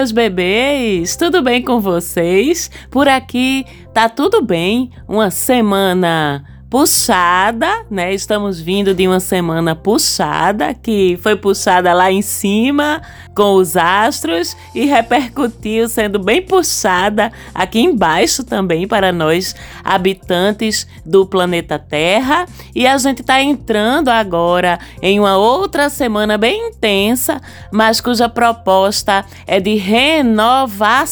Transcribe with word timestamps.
Meus 0.00 0.12
bebês! 0.12 1.14
Tudo 1.14 1.42
bem 1.42 1.60
com 1.60 1.78
vocês? 1.78 2.70
Por 2.90 3.06
aqui 3.06 3.66
tá 3.92 4.08
tudo 4.08 4.40
bem. 4.40 4.90
Uma 5.06 5.30
semana 5.30 6.42
puxada, 6.70 7.84
né? 7.90 8.14
Estamos 8.14 8.60
vindo 8.60 8.94
de 8.94 9.08
uma 9.08 9.18
semana 9.18 9.74
puxada, 9.74 10.72
que 10.72 11.18
foi 11.20 11.34
puxada 11.34 11.92
lá 11.92 12.12
em 12.12 12.22
cima 12.22 13.02
com 13.34 13.54
os 13.54 13.76
astros 13.76 14.56
e 14.72 14.86
repercutiu 14.86 15.88
sendo 15.88 16.20
bem 16.20 16.40
puxada 16.40 17.32
aqui 17.52 17.80
embaixo 17.80 18.44
também 18.44 18.86
para 18.86 19.10
nós 19.10 19.56
habitantes 19.82 20.86
do 21.04 21.26
planeta 21.26 21.76
Terra. 21.76 22.46
E 22.72 22.86
a 22.86 22.96
gente 22.98 23.22
está 23.22 23.42
entrando 23.42 24.08
agora 24.08 24.78
em 25.02 25.18
uma 25.18 25.36
outra 25.36 25.90
semana 25.90 26.38
bem 26.38 26.68
intensa, 26.68 27.40
mas 27.72 28.00
cuja 28.00 28.28
proposta 28.28 29.24
é 29.44 29.58
de 29.58 29.74
renovação. 29.74 31.10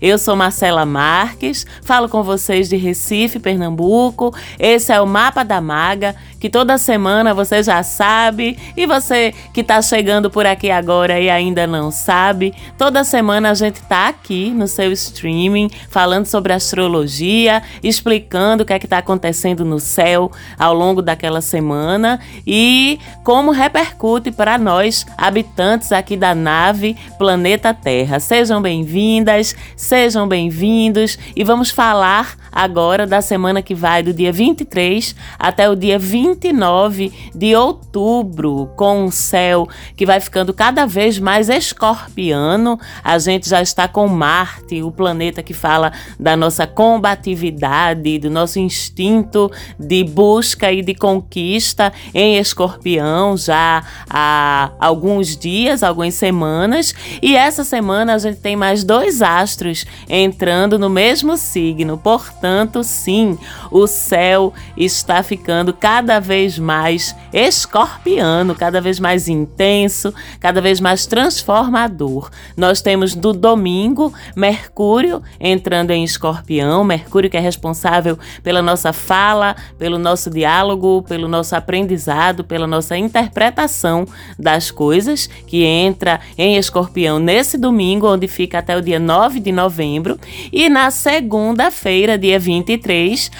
Eu 0.00 0.18
sou 0.18 0.36
Marcela 0.36 0.86
Marques, 0.86 1.66
falo 1.82 2.08
com 2.08 2.22
vocês 2.22 2.68
de 2.68 2.76
Recife, 2.76 3.40
Pernambuco 3.40 4.19
esse 4.58 4.92
é 4.92 5.00
o 5.00 5.06
Mapa 5.06 5.44
da 5.44 5.60
Maga, 5.60 6.14
que 6.40 6.48
toda 6.48 6.78
semana 6.78 7.34
você 7.34 7.62
já 7.62 7.82
sabe. 7.82 8.58
E 8.74 8.86
você 8.86 9.34
que 9.52 9.60
está 9.60 9.80
chegando 9.82 10.30
por 10.30 10.46
aqui 10.46 10.70
agora 10.70 11.20
e 11.20 11.28
ainda 11.28 11.66
não 11.66 11.90
sabe, 11.90 12.54
toda 12.78 13.04
semana 13.04 13.50
a 13.50 13.54
gente 13.54 13.76
está 13.76 14.08
aqui 14.08 14.50
no 14.50 14.66
seu 14.66 14.90
streaming 14.90 15.70
falando 15.90 16.24
sobre 16.26 16.54
astrologia, 16.54 17.62
explicando 17.82 18.62
o 18.62 18.66
que 18.66 18.72
é 18.72 18.78
que 18.78 18.86
está 18.86 18.98
acontecendo 18.98 19.64
no 19.64 19.78
céu 19.78 20.32
ao 20.58 20.72
longo 20.72 21.02
daquela 21.02 21.42
semana 21.42 22.18
e 22.46 22.98
como 23.22 23.50
repercute 23.50 24.30
para 24.30 24.56
nós, 24.56 25.06
habitantes 25.18 25.92
aqui 25.92 26.16
da 26.16 26.34
nave 26.34 26.96
Planeta 27.18 27.74
Terra. 27.74 28.18
Sejam 28.18 28.62
bem-vindas, 28.62 29.54
sejam 29.76 30.26
bem-vindos 30.26 31.18
e 31.36 31.44
vamos 31.44 31.70
falar 31.70 32.36
agora 32.50 33.06
da 33.06 33.20
semana 33.20 33.60
que 33.60 33.74
vai 33.74 34.02
do 34.02 34.14
dia 34.14 34.32
23 34.32 35.14
até 35.38 35.68
o 35.68 35.76
dia 35.76 35.98
29 36.34 37.12
de 37.34 37.56
outubro, 37.56 38.70
com 38.76 39.04
um 39.04 39.10
céu 39.10 39.68
que 39.96 40.06
vai 40.06 40.20
ficando 40.20 40.54
cada 40.54 40.86
vez 40.86 41.18
mais 41.18 41.48
escorpiano. 41.48 42.78
A 43.02 43.18
gente 43.18 43.48
já 43.48 43.60
está 43.60 43.88
com 43.88 44.06
Marte, 44.06 44.82
o 44.82 44.92
planeta 44.92 45.42
que 45.42 45.52
fala 45.52 45.92
da 46.18 46.36
nossa 46.36 46.66
combatividade, 46.66 48.18
do 48.18 48.30
nosso 48.30 48.58
instinto 48.58 49.50
de 49.78 50.04
busca 50.04 50.72
e 50.72 50.82
de 50.82 50.94
conquista 50.94 51.92
em 52.14 52.38
escorpião 52.38 53.36
já 53.36 53.82
há 54.08 54.70
alguns 54.78 55.36
dias, 55.36 55.82
algumas 55.82 56.14
semanas. 56.14 56.94
E 57.20 57.36
essa 57.36 57.64
semana 57.64 58.14
a 58.14 58.18
gente 58.18 58.38
tem 58.38 58.54
mais 58.54 58.84
dois 58.84 59.20
astros 59.20 59.84
entrando 60.08 60.78
no 60.78 60.88
mesmo 60.88 61.36
signo. 61.36 61.98
Portanto, 61.98 62.84
sim, 62.84 63.36
o 63.70 63.86
céu 63.86 64.52
está 64.76 65.22
ficando 65.22 65.72
cada 65.72 66.19
vez 66.20 66.58
mais 66.58 67.16
escorpiano, 67.32 68.54
cada 68.54 68.80
vez 68.80 69.00
mais 69.00 69.28
intenso, 69.28 70.14
cada 70.38 70.60
vez 70.60 70.80
mais 70.80 71.06
transformador. 71.06 72.30
Nós 72.56 72.80
temos 72.80 73.14
do 73.14 73.32
domingo 73.32 74.12
Mercúrio 74.36 75.22
entrando 75.40 75.90
em 75.90 76.04
escorpião, 76.04 76.84
Mercúrio 76.84 77.30
que 77.30 77.36
é 77.36 77.40
responsável 77.40 78.18
pela 78.42 78.62
nossa 78.62 78.92
fala, 78.92 79.56
pelo 79.78 79.98
nosso 79.98 80.30
diálogo, 80.30 81.02
pelo 81.08 81.26
nosso 81.26 81.56
aprendizado, 81.56 82.44
pela 82.44 82.66
nossa 82.66 82.96
interpretação 82.96 84.06
das 84.38 84.70
coisas, 84.70 85.28
que 85.46 85.64
entra 85.64 86.20
em 86.36 86.56
escorpião 86.56 87.18
nesse 87.18 87.56
domingo, 87.56 88.06
onde 88.06 88.28
fica 88.28 88.58
até 88.58 88.76
o 88.76 88.82
dia 88.82 88.98
9 88.98 89.40
de 89.40 89.52
novembro, 89.52 90.18
e 90.52 90.68
na 90.68 90.90
segunda-feira, 90.90 92.18
dia 92.18 92.38
23, 92.38 93.30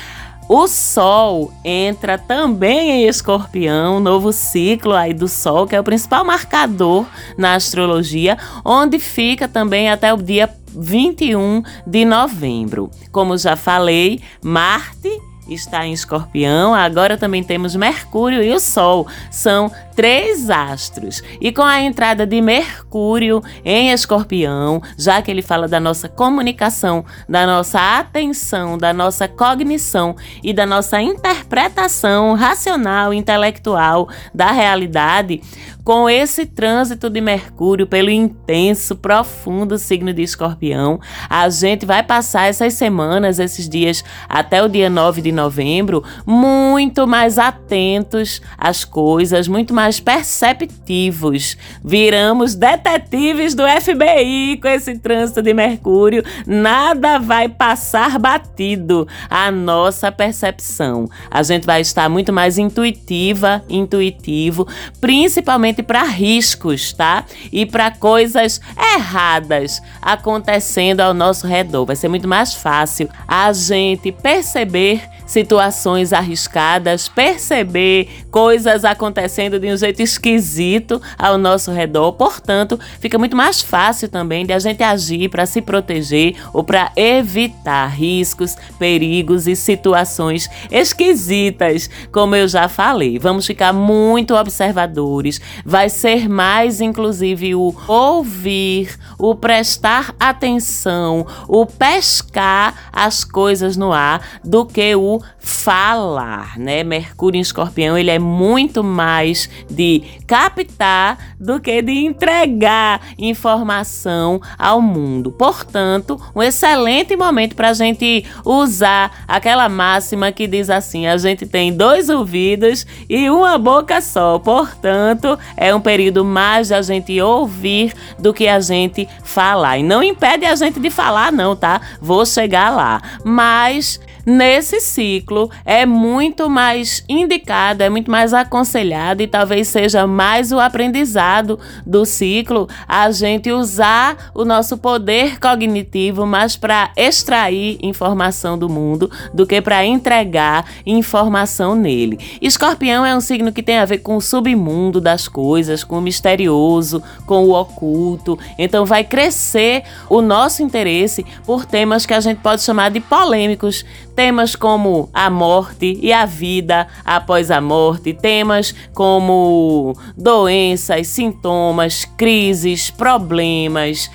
o 0.53 0.66
Sol 0.66 1.53
entra 1.65 2.19
também 2.19 2.91
em 2.91 3.06
Escorpião, 3.06 4.00
novo 4.00 4.33
ciclo 4.33 4.94
aí 4.94 5.15
do 5.15 5.28
Sol, 5.28 5.65
que 5.65 5.77
é 5.77 5.81
o 5.81 5.84
principal 5.84 6.25
marcador 6.25 7.06
na 7.38 7.55
astrologia, 7.55 8.37
onde 8.65 8.99
fica 8.99 9.47
também 9.47 9.88
até 9.88 10.12
o 10.12 10.16
dia 10.16 10.50
21 10.77 11.62
de 11.87 12.05
novembro. 12.05 12.91
Como 13.12 13.38
já 13.38 13.55
falei, 13.55 14.21
Marte 14.43 15.30
está 15.50 15.87
em 15.87 15.93
Escorpião, 15.93 16.75
agora 16.75 17.16
também 17.16 17.43
temos 17.43 17.75
Mercúrio 17.75 18.43
e 18.43 18.53
o 18.53 18.61
Sol. 18.61 19.06
São 19.31 19.71
três 19.94 20.49
astros. 20.49 21.22
E 21.41 21.53
com 21.53 21.62
a 21.62 21.81
entrada 21.81 22.27
de 22.27 22.41
Mercúrio 22.41 23.43
em 23.65 23.91
Escorpião, 23.91 24.83
já 24.97 25.21
que 25.21 25.31
ele 25.31 25.43
fala 25.43 25.69
da 25.69 25.78
nossa 25.78 26.09
comunicação, 26.09 27.05
da 27.28 27.47
nossa 27.47 27.99
atenção, 27.99 28.78
da 28.78 28.93
nossa 28.93 29.28
cognição 29.28 30.16
e 30.43 30.53
da 30.53 30.65
nossa 30.65 31.03
interpretação 31.03 32.34
racional, 32.34 33.12
intelectual 33.12 34.09
da 34.34 34.50
realidade, 34.50 35.43
com 35.91 36.09
esse 36.09 36.47
trânsito 36.47 37.11
de 37.11 37.21
Mercúrio 37.21 37.84
pelo 37.84 38.11
intenso, 38.11 38.95
profundo 38.95 39.77
signo 39.77 40.12
de 40.12 40.23
Escorpião, 40.23 41.01
a 41.28 41.49
gente 41.49 41.84
vai 41.84 42.01
passar 42.01 42.47
essas 42.47 42.75
semanas, 42.75 43.41
esses 43.41 43.69
dias 43.69 44.05
até 44.29 44.62
o 44.62 44.69
dia 44.69 44.89
9 44.89 45.21
de 45.21 45.33
novembro, 45.33 46.05
muito 46.25 47.09
mais 47.09 47.41
atentos 47.41 48.41
às 48.56 48.84
coisas, 48.84 49.49
muito 49.49 49.75
mais 49.75 49.99
perceptivos. 49.99 51.56
Viramos 51.84 52.55
detetives 52.55 53.56
do 53.56 53.65
FBI 53.67 54.61
com 54.62 54.69
esse 54.69 54.97
trânsito 54.97 55.43
de 55.43 55.53
Mercúrio. 55.53 56.23
Nada 56.47 57.19
vai 57.19 57.49
passar 57.49 58.17
batido 58.17 59.09
a 59.29 59.50
nossa 59.50 60.12
percepção. 60.12 61.11
A 61.29 61.43
gente 61.43 61.67
vai 61.67 61.81
estar 61.81 62.09
muito 62.09 62.33
mais 62.33 62.59
intuitiva, 62.59 63.61
intuitivo, 63.69 64.69
principalmente 65.00 65.80
para 65.83 66.03
riscos, 66.05 66.93
tá? 66.93 67.25
E 67.53 67.65
para 67.67 67.91
coisas 67.91 68.61
erradas 68.97 69.81
acontecendo 70.01 71.01
ao 71.01 71.15
nosso 71.15 71.47
redor. 71.47 71.87
Vai 71.87 71.97
ser 71.97 72.09
muito 72.09 72.29
mais 72.29 72.55
fácil 72.55 73.09
a 73.27 73.53
gente 73.53 74.13
perceber 74.13 75.03
situações 75.31 76.13
arriscadas, 76.13 77.09
perceber 77.09 78.09
coisas 78.33 78.85
acontecendo 78.85 79.61
de 79.61 79.73
um 79.73 79.77
jeito 79.77 80.03
esquisito 80.03 81.01
ao 81.17 81.39
nosso 81.39 81.71
redor. 81.71 82.13
Portanto, 82.15 82.79
fica 82.99 83.17
muito 83.17 83.37
mais 83.37 83.63
fácil 83.63 84.09
também 84.09 84.45
de 84.45 84.53
a 84.53 84.59
gente 84.59 84.83
agir 84.83 85.29
para 85.29 85.47
se 85.47 85.63
proteger 85.63 86.35
ou 86.53 86.65
para 86.65 86.91
evitar 86.97 87.87
riscos, 87.87 88.57
perigos 88.77 89.47
e 89.47 89.55
situações 89.55 90.51
esquisitas, 90.69 91.89
como 92.11 92.35
eu 92.35 92.49
já 92.49 92.69
falei. 92.69 93.17
Vamos 93.17 93.47
ficar 93.47 93.73
muito 93.73 94.35
observadores. 94.35 95.41
Vai 95.65 95.89
ser 95.89 96.29
mais, 96.29 96.81
inclusive, 96.81 97.55
o 97.55 97.73
ouvir, 97.87 98.99
o 99.17 99.33
prestar 99.37 100.12
atenção, 100.19 101.25
o 101.47 101.65
pescar 101.65 102.91
as 102.93 103.23
coisas 103.23 103.77
no 103.77 103.93
ar 103.93 104.41
do 104.43 104.67
que 104.67 104.97
o 104.97 105.19
falar, 105.38 106.58
né? 106.58 106.82
Mercúrio 106.82 107.38
em 107.38 107.42
Escorpião, 107.42 107.97
ele 107.97 108.10
é 108.10 108.19
muito 108.19 108.82
mais 108.82 109.48
de 109.70 110.03
captar 110.26 111.19
do 111.38 111.58
que 111.61 111.82
de 111.82 111.93
entregar 111.93 113.00
informação 113.19 114.40
ao 114.58 114.81
mundo. 114.81 115.32
Portanto, 115.32 116.20
um 116.34 116.43
excelente 116.43 117.17
momento 117.17 117.55
para 117.55 117.70
a 117.70 117.75
gente 117.75 118.25
usar 118.44 119.25
aquela 119.26 119.69
máxima 119.69 120.32
que 120.32 120.46
diz 120.46 120.70
assim: 120.70 121.06
a 121.06 121.17
gente 121.17 121.46
tem 121.46 121.73
dois 121.73 122.08
ouvidos 122.08 122.87
e 123.08 123.28
uma 123.31 123.58
boca 123.58 124.00
só. 124.00 124.38
Portanto, 124.38 125.38
é 125.56 125.75
um 125.75 125.81
período 125.81 126.25
mais 126.25 126.69
de 126.69 126.75
a 126.75 126.82
gente 126.82 127.20
ouvir 127.20 127.93
do 128.19 128.32
que 128.32 128.46
a 128.46 128.61
gente 128.61 129.08
falar. 129.25 129.78
E 129.78 129.82
não 129.82 130.02
impede 130.02 130.44
a 130.44 130.55
gente 130.55 130.78
de 130.78 130.90
falar, 130.90 131.32
não, 131.32 131.56
tá? 131.56 131.81
Vou 132.00 132.25
chegar 132.26 132.70
lá. 132.70 133.00
Mas 133.25 134.00
nesse 134.31 134.81
ciclo 134.81 135.50
é 135.65 135.85
muito 135.85 136.49
mais 136.49 137.05
indicado, 137.09 137.82
é 137.82 137.91
muito 137.91 138.09
mais 138.09 138.32
aconselhado 138.32 139.23
e 139.23 139.27
talvez 139.27 139.67
seja 139.67 140.06
mais 140.06 140.53
o 140.53 140.61
aprendizado 140.61 141.59
do 141.85 142.05
ciclo 142.05 142.69
a 142.87 143.11
gente 143.11 143.50
usar 143.50 144.31
o 144.32 144.44
nosso 144.44 144.79
poder 144.79 145.41
cognitivo 145.41 146.25
mais 146.27 146.56
para 146.56 146.93
extrair 146.97 147.79
informação 147.82 148.56
do 148.56 148.69
mundo 148.69 149.11
do 149.35 149.44
que 149.44 149.61
para 149.61 149.85
entregar 149.85 150.65
informação 150.87 151.75
nele. 151.75 152.19
Escorpião 152.41 153.05
é 153.05 153.17
um 153.17 153.21
signo 153.21 153.53
que 153.53 153.65
tem 153.65 153.79
a 153.79 153.85
ver 153.85 153.99
com 153.99 154.17
o 154.17 154.21
submundo 154.21 155.00
das 155.00 155.26
coisas, 155.26 155.83
com 155.83 155.99
o 155.99 156.03
misterioso, 156.03 157.03
com 157.26 157.47
o 157.47 157.53
oculto. 157.53 158.38
Então 158.56 158.87
vai 158.87 159.03
crescer 159.03 159.83
o 160.09 160.23
nosso 160.23 160.62
interesse 160.62 161.26
por 161.44 161.65
temas 161.65 162.06
que 162.06 162.15
a 162.15 162.21
gente 162.21 162.38
pode 162.38 162.62
chamar 162.62 162.91
de 162.91 163.00
polêmicos 163.00 163.85
temas 164.20 164.55
como 164.55 165.08
a 165.14 165.31
morte 165.31 165.99
e 166.02 166.12
a 166.12 166.26
vida 166.26 166.87
após 167.02 167.50
a 167.50 167.58
morte, 167.58 168.12
temas 168.12 168.75
como 168.93 169.94
doenças, 170.14 171.06
sintomas, 171.06 172.05
crises, 172.19 172.90
problemas, 172.90 174.11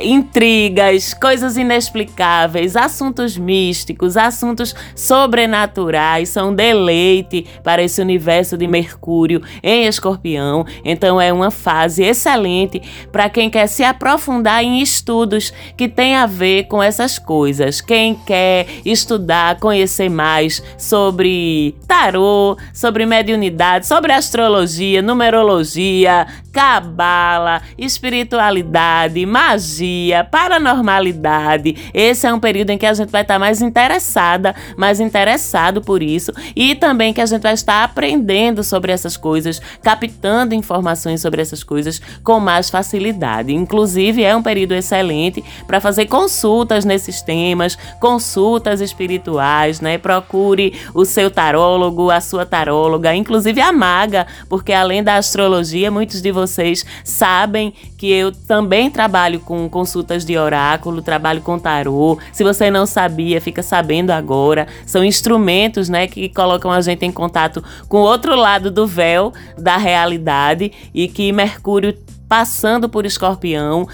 intrigas, 0.00 1.14
coisas 1.14 1.56
inexplicáveis, 1.56 2.76
assuntos 2.76 3.36
místicos, 3.36 4.16
assuntos 4.16 4.74
sobrenaturais, 4.94 6.28
são 6.28 6.54
deleite 6.54 7.46
para 7.62 7.82
esse 7.82 8.00
universo 8.00 8.56
de 8.56 8.66
Mercúrio 8.66 9.42
em 9.62 9.86
Escorpião. 9.86 10.64
Então 10.84 11.20
é 11.20 11.32
uma 11.32 11.50
fase 11.50 12.02
excelente 12.02 12.80
para 13.10 13.28
quem 13.28 13.50
quer 13.50 13.66
se 13.66 13.82
aprofundar 13.82 14.62
em 14.62 14.80
estudos 14.80 15.52
que 15.76 15.88
tem 15.88 16.14
a 16.14 16.26
ver 16.26 16.64
com 16.64 16.82
essas 16.82 17.18
coisas. 17.18 17.80
Quem 17.80 18.14
quer 18.14 18.66
estudar, 18.84 19.58
conhecer 19.58 20.08
mais 20.08 20.62
sobre 20.76 21.74
tarô, 21.86 22.56
sobre 22.72 23.06
mediunidade, 23.06 23.86
sobre 23.86 24.12
astrologia, 24.12 25.02
numerologia, 25.02 26.26
cabala, 26.52 27.62
espiritualidade, 27.76 29.24
magia, 29.24 29.87
paranormalidade. 30.30 31.76
Esse 31.92 32.26
é 32.26 32.32
um 32.32 32.40
período 32.40 32.70
em 32.70 32.78
que 32.78 32.86
a 32.86 32.94
gente 32.94 33.10
vai 33.10 33.22
estar 33.22 33.38
mais 33.38 33.62
interessada, 33.62 34.54
mais 34.76 35.00
interessado 35.00 35.80
por 35.80 36.02
isso 36.02 36.32
e 36.54 36.74
também 36.74 37.12
que 37.12 37.20
a 37.20 37.26
gente 37.26 37.42
vai 37.42 37.54
estar 37.54 37.84
aprendendo 37.84 38.62
sobre 38.62 38.92
essas 38.92 39.16
coisas, 39.16 39.60
captando 39.82 40.54
informações 40.54 41.20
sobre 41.20 41.42
essas 41.42 41.62
coisas 41.62 42.00
com 42.22 42.40
mais 42.40 42.70
facilidade. 42.70 43.52
Inclusive, 43.52 44.24
é 44.24 44.34
um 44.34 44.42
período 44.42 44.74
excelente 44.74 45.44
para 45.66 45.80
fazer 45.80 46.06
consultas 46.06 46.84
nesses 46.84 47.22
temas, 47.22 47.76
consultas 48.00 48.80
espirituais, 48.80 49.80
né? 49.80 49.98
Procure 49.98 50.74
o 50.94 51.04
seu 51.04 51.30
tarólogo, 51.30 52.10
a 52.10 52.20
sua 52.20 52.44
taróloga, 52.46 53.14
inclusive 53.14 53.60
a 53.60 53.72
maga, 53.72 54.26
porque 54.48 54.72
além 54.72 55.02
da 55.02 55.16
astrologia, 55.16 55.90
muitos 55.90 56.20
de 56.22 56.32
vocês 56.32 56.84
sabem 57.04 57.72
que 57.96 58.10
eu 58.10 58.32
também 58.32 58.90
trabalho 58.90 59.40
com 59.40 59.68
consultas 59.78 60.24
de 60.24 60.36
oráculo, 60.36 61.00
trabalho 61.00 61.40
com 61.40 61.56
tarô. 61.56 62.18
Se 62.32 62.42
você 62.42 62.68
não 62.68 62.84
sabia, 62.84 63.40
fica 63.40 63.62
sabendo 63.62 64.10
agora. 64.10 64.66
São 64.84 65.04
instrumentos, 65.04 65.88
né, 65.88 66.08
que 66.08 66.28
colocam 66.28 66.72
a 66.72 66.80
gente 66.80 67.06
em 67.06 67.12
contato 67.12 67.62
com 67.88 67.98
o 67.98 68.02
outro 68.02 68.34
lado 68.34 68.72
do 68.72 68.88
véu 68.88 69.32
da 69.56 69.76
realidade 69.76 70.72
e 70.92 71.06
que 71.06 71.30
Mercúrio 71.30 71.96
passando 72.28 72.88
por 72.88 73.06
Escorpião 73.06 73.86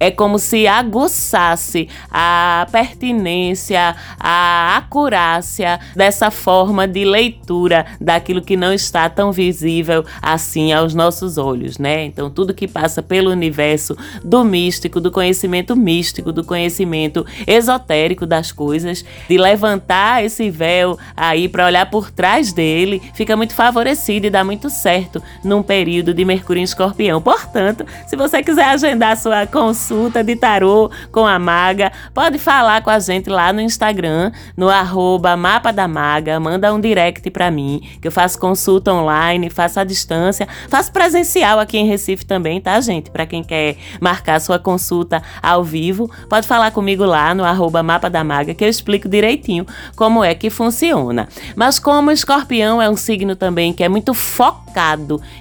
é 0.00 0.10
como 0.10 0.38
se 0.38 0.66
aguçasse 0.66 1.88
a 2.10 2.66
pertinência, 2.70 3.96
a 4.18 4.76
acurácia 4.76 5.80
dessa 5.94 6.30
forma 6.30 6.86
de 6.86 7.04
leitura 7.04 7.86
daquilo 8.00 8.42
que 8.42 8.56
não 8.56 8.72
está 8.72 9.08
tão 9.08 9.32
visível 9.32 10.04
assim 10.22 10.72
aos 10.72 10.94
nossos 10.94 11.38
olhos, 11.38 11.78
né? 11.78 12.04
Então, 12.04 12.30
tudo 12.30 12.54
que 12.54 12.68
passa 12.68 13.02
pelo 13.02 13.30
universo 13.30 13.96
do 14.24 14.44
místico, 14.44 15.00
do 15.00 15.10
conhecimento 15.10 15.74
místico, 15.74 16.32
do 16.32 16.44
conhecimento 16.44 17.26
esotérico 17.46 18.26
das 18.26 18.52
coisas, 18.52 19.04
de 19.28 19.36
levantar 19.36 20.24
esse 20.24 20.50
véu 20.50 20.98
aí 21.16 21.48
para 21.48 21.66
olhar 21.66 21.90
por 21.90 22.10
trás 22.10 22.52
dele, 22.52 23.02
fica 23.14 23.36
muito 23.36 23.54
favorecido 23.54 24.26
e 24.26 24.30
dá 24.30 24.44
muito 24.44 24.70
certo 24.70 25.22
num 25.42 25.62
período 25.62 26.14
de 26.14 26.24
Mercúrio 26.24 26.60
em 26.60 26.64
Escorpião. 26.64 27.20
Portanto, 27.20 27.84
se 28.06 28.16
você 28.16 28.42
quiser 28.42 28.66
agendar 28.66 29.16
sua 29.16 29.46
consulta, 29.46 29.87
consulta 29.88 30.22
de 30.22 30.36
tarô 30.36 30.90
com 31.10 31.26
a 31.26 31.38
maga, 31.38 31.90
pode 32.12 32.38
falar 32.38 32.82
com 32.82 32.90
a 32.90 32.98
gente 32.98 33.30
lá 33.30 33.54
no 33.54 33.60
Instagram, 33.60 34.30
no 34.54 34.68
arroba 34.68 35.34
mapa 35.34 35.72
da 35.72 35.88
maga, 35.88 36.38
manda 36.38 36.72
um 36.74 36.78
direct 36.78 37.30
para 37.30 37.50
mim, 37.50 37.80
que 38.00 38.06
eu 38.06 38.12
faço 38.12 38.38
consulta 38.38 38.92
online, 38.92 39.48
faço 39.48 39.80
à 39.80 39.84
distância, 39.84 40.46
faço 40.68 40.92
presencial 40.92 41.58
aqui 41.58 41.78
em 41.78 41.86
Recife 41.86 42.26
também, 42.26 42.60
tá, 42.60 42.78
gente? 42.82 43.10
Para 43.10 43.24
quem 43.24 43.42
quer 43.42 43.76
marcar 43.98 44.38
sua 44.42 44.58
consulta 44.58 45.22
ao 45.42 45.64
vivo, 45.64 46.10
pode 46.28 46.46
falar 46.46 46.70
comigo 46.70 47.06
lá 47.06 47.34
no 47.34 47.42
arroba 47.42 47.82
mapa 47.82 48.10
da 48.10 48.22
maga, 48.22 48.52
que 48.52 48.64
eu 48.64 48.68
explico 48.68 49.08
direitinho 49.08 49.66
como 49.96 50.22
é 50.22 50.34
que 50.34 50.50
funciona. 50.50 51.28
Mas 51.56 51.78
como 51.78 52.10
escorpião 52.10 52.82
é 52.82 52.90
um 52.90 52.96
signo 52.96 53.34
também 53.34 53.72
que 53.72 53.82
é 53.82 53.88
muito 53.88 54.12
focado, 54.12 54.67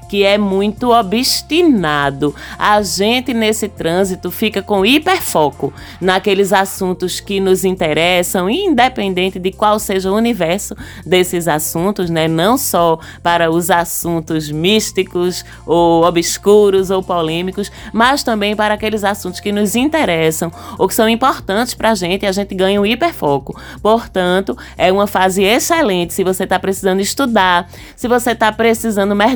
que 0.10 0.24
é 0.24 0.38
muito 0.38 0.92
obstinado, 0.92 2.34
a 2.58 2.82
gente 2.82 3.34
nesse 3.34 3.68
trânsito 3.68 4.32
fica 4.32 4.62
com 4.62 4.86
hiperfoco 4.86 5.74
naqueles 6.02 6.54
assuntos 6.54 7.20
que 7.20 7.40
nos 7.40 7.64
interessam, 7.64 8.50
independente 8.50 9.38
de 9.38 9.52
qual 9.52 9.80
seja 9.80 10.12
o 10.12 10.16
universo 10.16 10.76
desses 11.06 11.48
assuntos, 11.48 12.10
né? 12.10 12.28
Não 12.28 12.58
só 12.58 13.00
para 13.22 13.52
os 13.52 13.70
assuntos 13.70 14.50
místicos 14.50 15.44
ou 15.66 16.04
obscuros 16.04 16.90
ou 16.90 17.04
polêmicos, 17.04 17.72
mas 17.94 18.24
também 18.24 18.56
para 18.56 18.74
aqueles 18.74 19.04
assuntos 19.04 19.40
que 19.40 19.52
nos 19.52 19.76
interessam 19.76 20.52
ou 20.78 20.88
que 20.88 20.96
são 20.96 21.08
importantes 21.08 21.74
para 21.74 21.92
a 21.92 21.96
gente 21.96 22.24
e 22.24 22.28
a 22.28 22.32
gente 22.32 22.56
ganha 22.56 22.82
um 22.82 22.86
hiperfoco. 22.86 23.60
Portanto, 23.82 24.58
é 24.78 24.92
uma 24.92 25.08
fase 25.08 25.44
excelente 25.44 26.14
se 26.14 26.24
você 26.24 26.44
está 26.44 26.58
precisando 26.58 27.02
estudar, 27.02 27.70
se 27.96 28.08
você 28.08 28.32
está 28.32 28.52
precisando 28.52 29.16
mergulhar 29.16 29.27